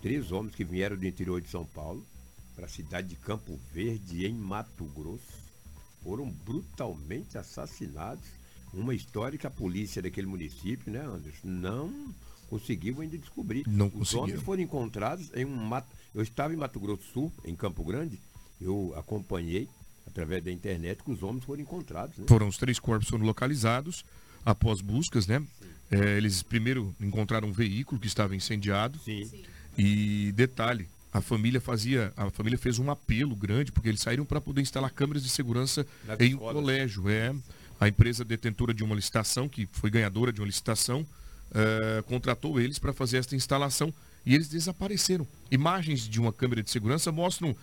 [0.00, 2.04] três homens que vieram do interior de São Paulo
[2.56, 5.44] para a cidade de Campo Verde, em Mato Grosso,
[6.02, 8.24] foram brutalmente assassinados.
[8.72, 12.14] Uma história que a polícia daquele município, né, Anderson, não
[12.48, 13.66] conseguiu ainda descobrir.
[13.68, 15.88] Não Os homens foram encontrados em um mato.
[16.14, 18.18] Eu estava em Mato Grosso do Sul, em Campo Grande,
[18.60, 19.68] eu acompanhei
[20.14, 22.16] através da internet que os homens foram encontrados.
[22.16, 22.24] Né?
[22.28, 24.04] Foram os três corpos foram localizados
[24.46, 25.42] após buscas, né?
[25.90, 28.98] É, eles primeiro encontraram um veículo que estava incendiado.
[29.76, 34.40] E detalhe, a família fazia, a família fez um apelo grande porque eles saíram para
[34.40, 36.54] poder instalar câmeras de segurança Nas em um escolas.
[36.54, 37.08] colégio.
[37.08, 37.34] É
[37.80, 41.04] a empresa detentora de uma licitação que foi ganhadora de uma licitação
[41.52, 43.92] eh, contratou eles para fazer esta instalação
[44.24, 45.26] e eles desapareceram.
[45.50, 47.54] Imagens de uma câmera de segurança mostram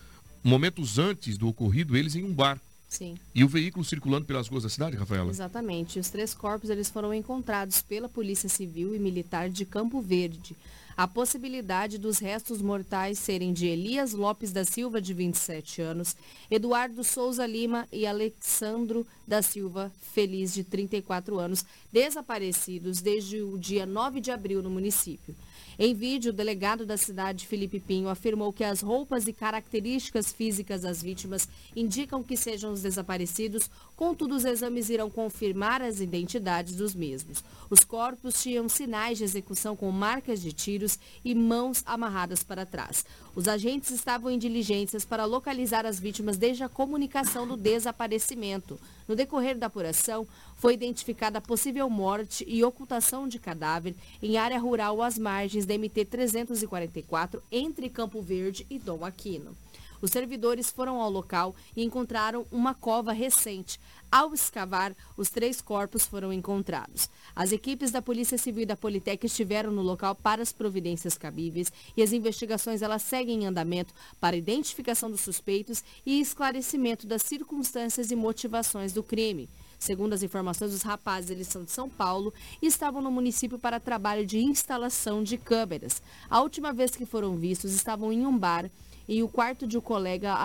[0.42, 2.60] momentos antes do ocorrido eles em um bar.
[2.88, 3.16] Sim.
[3.34, 5.30] E o veículo circulando pelas ruas da cidade, Rafaela?
[5.30, 5.98] Exatamente.
[5.98, 10.54] Os três corpos eles foram encontrados pela Polícia Civil e Militar de Campo Verde.
[10.94, 16.14] A possibilidade dos restos mortais serem de Elias Lopes da Silva, de 27 anos,
[16.50, 23.86] Eduardo Souza Lima e Alexandro da Silva Feliz, de 34 anos, desaparecidos desde o dia
[23.86, 25.34] 9 de abril no município.
[25.78, 30.82] Em vídeo, o delegado da cidade, Felipe Pinho, afirmou que as roupas e características físicas
[30.82, 33.70] das vítimas indicam que sejam os desaparecidos,
[34.02, 37.44] contudo, os exames irão confirmar as identidades dos mesmos.
[37.70, 43.06] Os corpos tinham sinais de execução com marcas de tiros e mãos amarradas para trás.
[43.32, 48.76] Os agentes estavam em diligências para localizar as vítimas desde a comunicação do desaparecimento.
[49.06, 50.26] No decorrer da apuração,
[50.56, 56.06] foi identificada possível morte e ocultação de cadáver em área rural às margens da MT
[56.06, 59.56] 344, entre Campo Verde e Dom Aquino.
[60.02, 63.78] Os servidores foram ao local e encontraram uma cova recente.
[64.10, 67.08] Ao escavar, os três corpos foram encontrados.
[67.34, 71.72] As equipes da Polícia Civil e da Politec estiveram no local para as providências cabíveis
[71.96, 78.10] e as investigações elas seguem em andamento para identificação dos suspeitos e esclarecimento das circunstâncias
[78.10, 79.48] e motivações do crime.
[79.78, 83.80] Segundo as informações, os rapazes eles são de São Paulo e estavam no município para
[83.80, 86.02] trabalho de instalação de câmeras.
[86.28, 88.70] A última vez que foram vistos estavam em um bar
[89.08, 90.36] e o quarto de um colega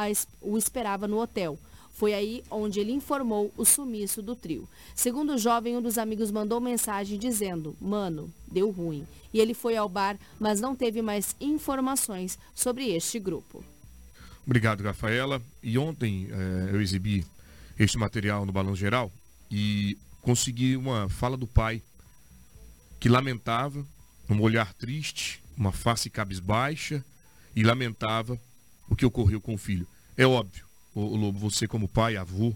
[0.42, 1.58] o esperava no hotel.
[1.92, 4.70] Foi aí onde ele informou o sumiço do trio.
[4.94, 9.08] Segundo o jovem, um dos amigos mandou mensagem dizendo: Mano, deu ruim.
[9.34, 13.64] E ele foi ao bar, mas não teve mais informações sobre este grupo.
[14.46, 15.42] Obrigado, Rafaela.
[15.64, 17.26] E ontem eh, eu exibi
[17.80, 19.12] este material no Balão Geral
[19.50, 21.82] e consegui uma fala do pai
[23.00, 23.86] que lamentava,
[24.30, 27.04] um olhar triste, uma face cabisbaixa
[27.56, 28.40] e lamentava
[28.90, 29.88] o que ocorreu com o filho.
[30.16, 30.66] É óbvio,
[30.96, 32.56] Lobo, você como pai, avô,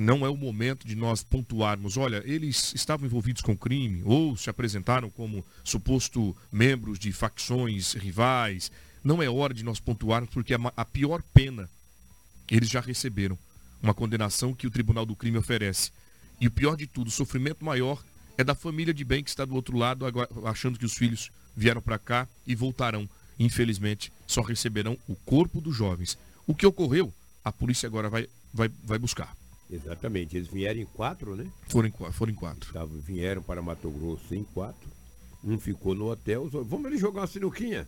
[0.00, 4.48] não é o momento de nós pontuarmos, olha, eles estavam envolvidos com crime ou se
[4.48, 8.72] apresentaram como suposto membros de facções rivais.
[9.04, 11.68] Não é hora de nós pontuarmos porque a, pior pena
[12.50, 13.38] eles já receberam.
[13.82, 15.92] Uma condenação que o Tribunal do Crime oferece.
[16.40, 18.02] E o pior de tudo, o sofrimento maior
[18.38, 20.06] é da família de bem que está do outro lado,
[20.46, 23.08] achando que os filhos vieram para cá e voltarão.
[23.38, 26.16] Infelizmente, só receberão o corpo dos jovens.
[26.46, 27.12] O que ocorreu,
[27.44, 29.36] a polícia agora vai, vai, vai buscar.
[29.68, 31.50] Exatamente, eles vieram em quatro, né?
[31.68, 32.68] Foram em, foram em quatro.
[32.68, 34.88] Estavam- vieram para Mato Grosso em quatro.
[35.44, 36.42] Um ficou no hotel.
[36.42, 37.86] os outros, Vamos ali jogar uma sinuquinha.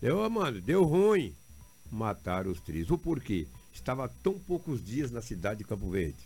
[0.00, 1.34] Deu, mano, deu ruim.
[1.90, 2.90] Mataram os três.
[2.90, 3.46] O porquê?
[3.72, 6.18] Estava tão poucos dias na cidade de Campo Verde.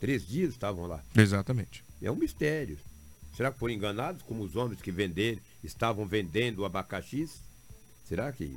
[0.00, 1.02] Três dias estavam lá.
[1.14, 1.84] Exatamente.
[2.02, 2.78] É um mistério.
[3.34, 7.40] Será que foram enganados como os homens que venderam, estavam vendendo abacaxis?
[8.08, 8.56] Será que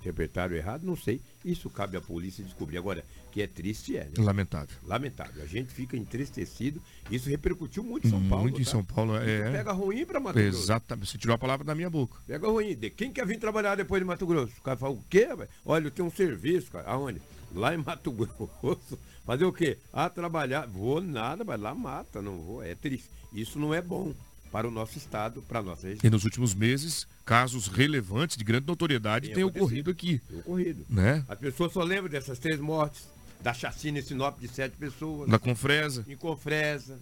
[0.00, 0.82] interpretaram errado?
[0.84, 1.20] Não sei.
[1.44, 2.76] Isso cabe à polícia descobrir.
[2.76, 4.04] Agora, que é triste é.
[4.04, 4.12] Né?
[4.18, 4.76] Lamentável.
[4.84, 5.42] Lamentável.
[5.42, 6.82] A gente fica entristecido.
[7.10, 8.42] Isso repercutiu muito em São Paulo.
[8.44, 8.70] Muito em tá?
[8.70, 9.16] São Paulo.
[9.16, 10.58] Isso É, Pega ruim para Mato Grosso.
[10.58, 11.08] Exatamente.
[11.08, 12.18] Você tirou a palavra da minha boca.
[12.26, 12.74] Pega ruim.
[12.76, 14.52] De quem quer vir trabalhar depois de Mato Grosso?
[14.58, 15.26] O cara fala, o quê?
[15.34, 15.48] velho?
[15.64, 16.88] Olha, eu tenho um serviço, cara.
[16.88, 17.22] Aonde?
[17.54, 18.98] Lá em Mato Grosso.
[19.24, 19.78] Fazer o quê?
[19.92, 20.66] Ah, trabalhar.
[20.66, 22.62] Vou nada, mas lá mata, não vou.
[22.62, 23.08] É triste.
[23.32, 24.12] Isso não é bom
[24.52, 26.02] para o nosso estado, para a nossa região.
[26.04, 30.20] E nos últimos meses, casos relevantes de grande notoriedade têm ocorrido aqui.
[30.28, 30.84] Tem ocorrido.
[30.90, 31.24] Né?
[31.26, 33.08] As pessoas só lembram dessas três mortes,
[33.40, 35.28] da chacina em Sinop de sete pessoas.
[35.30, 36.04] Da Confresa.
[36.06, 37.00] Em Confresa.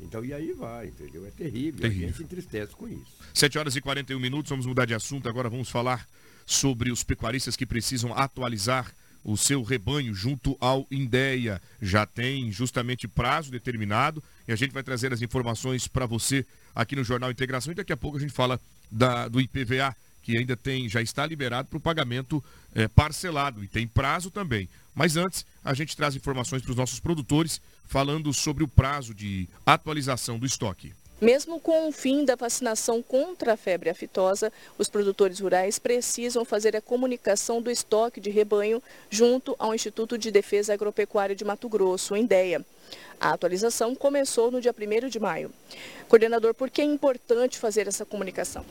[0.00, 1.24] Então, e aí vai, entendeu?
[1.24, 1.80] É terrível.
[1.80, 2.08] Terrível.
[2.08, 3.22] A gente entristece com isso.
[3.32, 5.28] 7 horas e 41 minutos, vamos mudar de assunto.
[5.28, 6.08] Agora vamos falar
[6.44, 8.92] sobre os pecuaristas que precisam atualizar
[9.24, 11.62] o seu rebanho junto ao INDEA.
[11.80, 16.44] Já tem justamente prazo determinado e a gente vai trazer as informações para você
[16.74, 18.60] aqui no Jornal Integração e daqui a pouco a gente fala
[18.90, 22.42] da- do IPVA que ainda tem, já está liberado para o pagamento
[22.74, 24.68] é, parcelado e tem prazo também.
[24.94, 29.48] Mas antes, a gente traz informações para os nossos produtores falando sobre o prazo de
[29.66, 30.92] atualização do estoque.
[31.22, 36.74] Mesmo com o fim da vacinação contra a febre aftosa, os produtores rurais precisam fazer
[36.74, 42.16] a comunicação do estoque de rebanho junto ao Instituto de Defesa Agropecuária de Mato Grosso,
[42.16, 42.64] INDEA.
[43.20, 45.52] A atualização começou no dia 1 de maio.
[46.08, 48.66] Coordenador, por que é importante fazer essa comunicação?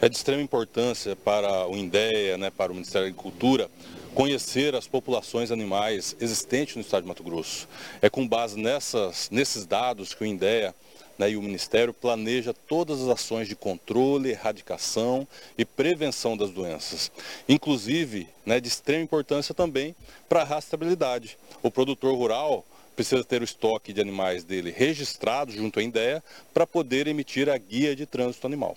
[0.00, 3.70] É de extrema importância para o INDEA, né, para o Ministério da Agricultura,
[4.14, 7.68] conhecer as populações animais existentes no estado de Mato Grosso.
[8.00, 10.74] É com base nessas, nesses dados que o INDEA
[11.18, 17.10] né, e o Ministério planeja todas as ações de controle, erradicação e prevenção das doenças.
[17.48, 19.94] Inclusive, né, de extrema importância também
[20.28, 21.38] para a rastreabilidade.
[21.62, 22.64] O produtor rural
[22.94, 27.58] precisa ter o estoque de animais dele registrado junto à INDEA para poder emitir a
[27.58, 28.76] guia de trânsito animal.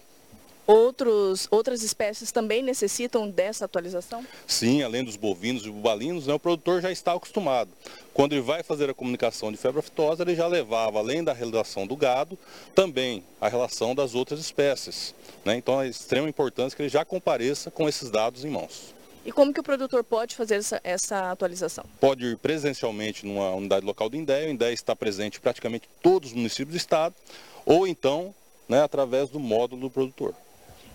[0.70, 4.24] Outros, outras espécies também necessitam dessa atualização?
[4.46, 7.72] Sim, além dos bovinos e bubalinos, né, o produtor já está acostumado.
[8.14, 11.88] Quando ele vai fazer a comunicação de febre aftosa, ele já levava, além da relação
[11.88, 12.38] do gado,
[12.76, 15.16] também a relação das outras espécies.
[15.44, 15.56] Né?
[15.56, 18.94] Então é de extrema importância que ele já compareça com esses dados em mãos.
[19.26, 21.84] E como que o produtor pode fazer essa, essa atualização?
[22.00, 26.30] Pode ir presencialmente numa unidade local do INDEA, o INDEA está presente em praticamente todos
[26.30, 27.16] os municípios do estado,
[27.66, 28.36] ou então
[28.68, 30.36] né, através do módulo do produtor.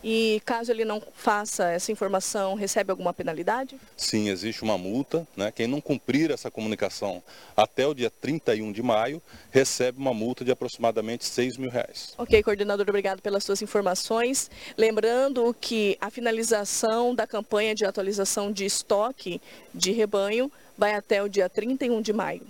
[0.06, 3.80] E caso ele não faça essa informação, recebe alguma penalidade?
[3.96, 5.26] Sim, existe uma multa.
[5.34, 5.50] Né?
[5.50, 7.22] Quem não cumprir essa comunicação
[7.56, 12.12] até o dia 31 de maio, recebe uma multa de aproximadamente 6 mil reais.
[12.18, 14.50] Ok, coordenador, obrigado pelas suas informações.
[14.76, 19.40] Lembrando que a finalização da campanha de atualização de estoque
[19.74, 22.46] de rebanho vai até o dia 31 de maio.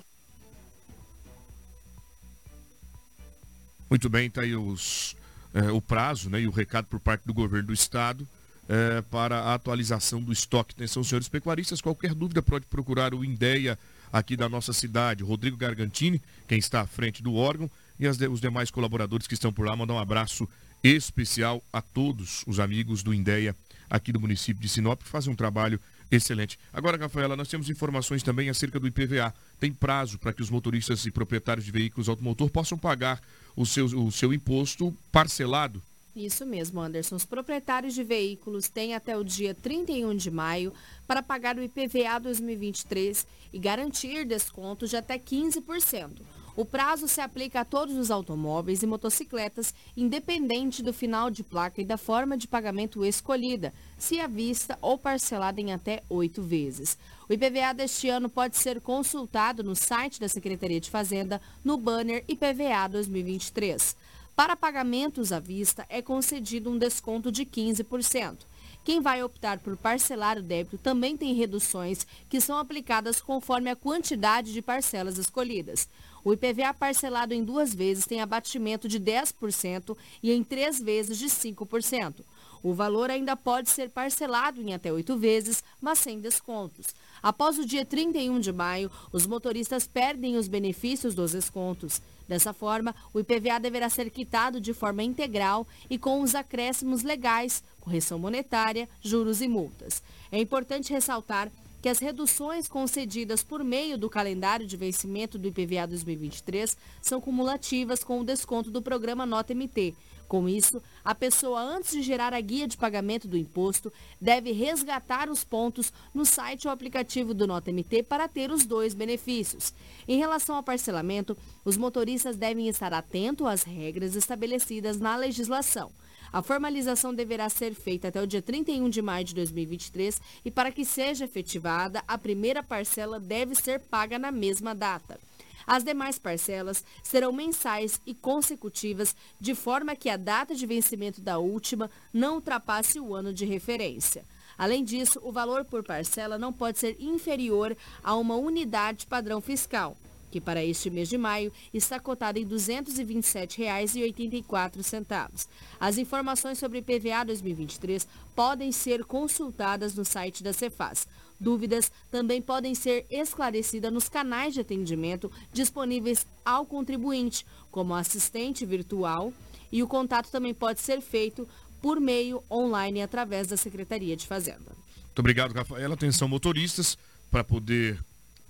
[3.88, 5.14] Muito bem, tá aí os
[5.54, 8.26] é, o prazo né, e o recado por parte do governo do estado
[8.68, 10.74] é, para a atualização do estoque.
[10.74, 13.78] Atenção, senhores pecuaristas, qualquer dúvida pode procurar o INDEA
[14.12, 18.40] aqui da nossa cidade, Rodrigo Gargantini, quem está à frente do órgão, e as, os
[18.40, 19.76] demais colaboradores que estão por lá.
[19.76, 20.48] Mandar um abraço
[20.82, 23.54] especial a todos os amigos do INDEA
[23.88, 25.80] aqui do município de Sinop, que fazem um trabalho
[26.10, 26.58] excelente.
[26.72, 29.34] Agora, Rafaela, nós temos informações também acerca do IPVA.
[29.58, 33.20] Tem prazo para que os motoristas e proprietários de veículos automotor possam pagar
[33.56, 35.82] o seu, o seu imposto parcelado.
[36.14, 37.16] Isso mesmo, Anderson.
[37.16, 40.72] Os proprietários de veículos têm até o dia 31 de maio
[41.08, 46.10] para pagar o IPVA 2023 e garantir descontos de até 15%.
[46.56, 51.82] O prazo se aplica a todos os automóveis e motocicletas, independente do final de placa
[51.82, 56.96] e da forma de pagamento escolhida, se à vista ou parcelada em até oito vezes.
[57.28, 62.22] O IPVA deste ano pode ser consultado no site da Secretaria de Fazenda, no banner
[62.28, 63.96] IPVA 2023.
[64.36, 68.38] Para pagamentos à vista, é concedido um desconto de 15%.
[68.84, 73.76] Quem vai optar por parcelar o débito também tem reduções que são aplicadas conforme a
[73.76, 75.88] quantidade de parcelas escolhidas.
[76.24, 81.26] O IPVA parcelado em duas vezes tem abatimento de 10% e em três vezes de
[81.26, 82.24] 5%.
[82.62, 86.86] O valor ainda pode ser parcelado em até oito vezes, mas sem descontos.
[87.22, 92.00] Após o dia 31 de maio, os motoristas perdem os benefícios dos descontos.
[92.26, 97.62] Dessa forma, o IPVA deverá ser quitado de forma integral e com os acréscimos legais,
[97.80, 100.02] correção monetária, juros e multas.
[100.32, 101.52] É importante ressaltar
[101.84, 108.02] que as reduções concedidas por meio do calendário de vencimento do IPVA 2023 são cumulativas
[108.02, 109.94] com o desconto do programa Nota MT.
[110.26, 115.28] Com isso, a pessoa, antes de gerar a guia de pagamento do imposto, deve resgatar
[115.28, 119.74] os pontos no site ou aplicativo do Nota MT para ter os dois benefícios.
[120.08, 125.92] Em relação ao parcelamento, os motoristas devem estar atentos às regras estabelecidas na legislação.
[126.34, 130.72] A formalização deverá ser feita até o dia 31 de maio de 2023 e para
[130.72, 135.16] que seja efetivada, a primeira parcela deve ser paga na mesma data.
[135.64, 141.38] As demais parcelas serão mensais e consecutivas, de forma que a data de vencimento da
[141.38, 144.24] última não ultrapasse o ano de referência.
[144.58, 149.96] Além disso, o valor por parcela não pode ser inferior a uma unidade padrão fiscal
[150.34, 155.46] que para este mês de maio está cotada em R$ 227,84.
[155.78, 161.06] As informações sobre IPVA 2023 podem ser consultadas no site da Cefaz.
[161.38, 169.32] Dúvidas também podem ser esclarecidas nos canais de atendimento disponíveis ao contribuinte, como assistente virtual,
[169.70, 171.48] e o contato também pode ser feito
[171.80, 174.72] por meio online através da Secretaria de Fazenda.
[175.04, 175.94] Muito obrigado, Rafaela.
[175.94, 176.98] Atenção, motoristas,
[177.30, 178.02] para poder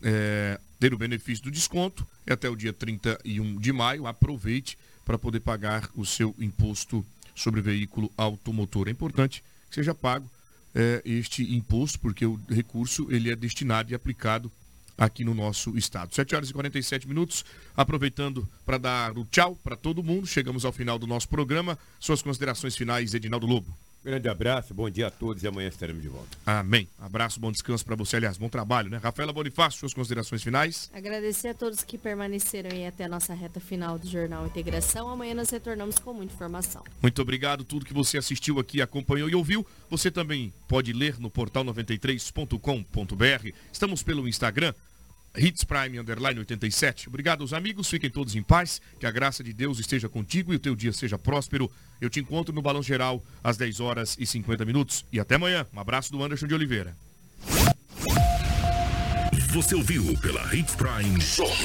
[0.02, 4.06] é, ter o benefício do desconto é até o dia 31 de maio.
[4.06, 7.02] Aproveite para poder pagar o seu imposto
[7.34, 8.86] sobre veículo automotor.
[8.88, 10.30] É importante que seja pago
[10.74, 14.52] é, este imposto, porque o recurso ele é destinado e aplicado
[14.98, 16.14] aqui no nosso estado.
[16.14, 20.72] 7 horas e 47 minutos, aproveitando para dar o tchau para todo mundo, chegamos ao
[20.72, 21.78] final do nosso programa.
[21.98, 23.74] Suas considerações finais, Edinaldo Lobo.
[24.04, 26.36] Grande abraço, bom dia a todos e amanhã estaremos de volta.
[26.44, 26.86] Amém.
[27.00, 28.98] Abraço, bom descanso para você, aliás, bom trabalho, né?
[28.98, 30.90] Rafaela Bonifácio, suas considerações finais.
[30.92, 35.08] Agradecer a todos que permaneceram aí até a nossa reta final do Jornal Integração.
[35.08, 36.84] Amanhã nós retornamos com muita informação.
[37.00, 39.66] Muito obrigado tudo que você assistiu aqui, acompanhou e ouviu.
[39.88, 43.48] Você também pode ler no portal 93.com.br.
[43.72, 44.74] Estamos pelo Instagram,
[45.36, 47.08] Hits Prime Underline 87.
[47.08, 50.56] Obrigado aos amigos, fiquem todos em paz, que a graça de Deus esteja contigo e
[50.56, 51.70] o teu dia seja próspero.
[52.00, 55.04] Eu te encontro no Balão Geral às 10 horas e 50 minutos.
[55.12, 55.66] E até amanhã.
[55.72, 56.96] Um abraço do Anderson de Oliveira.
[59.52, 61.64] Você ouviu pela Hits Prime Jornal.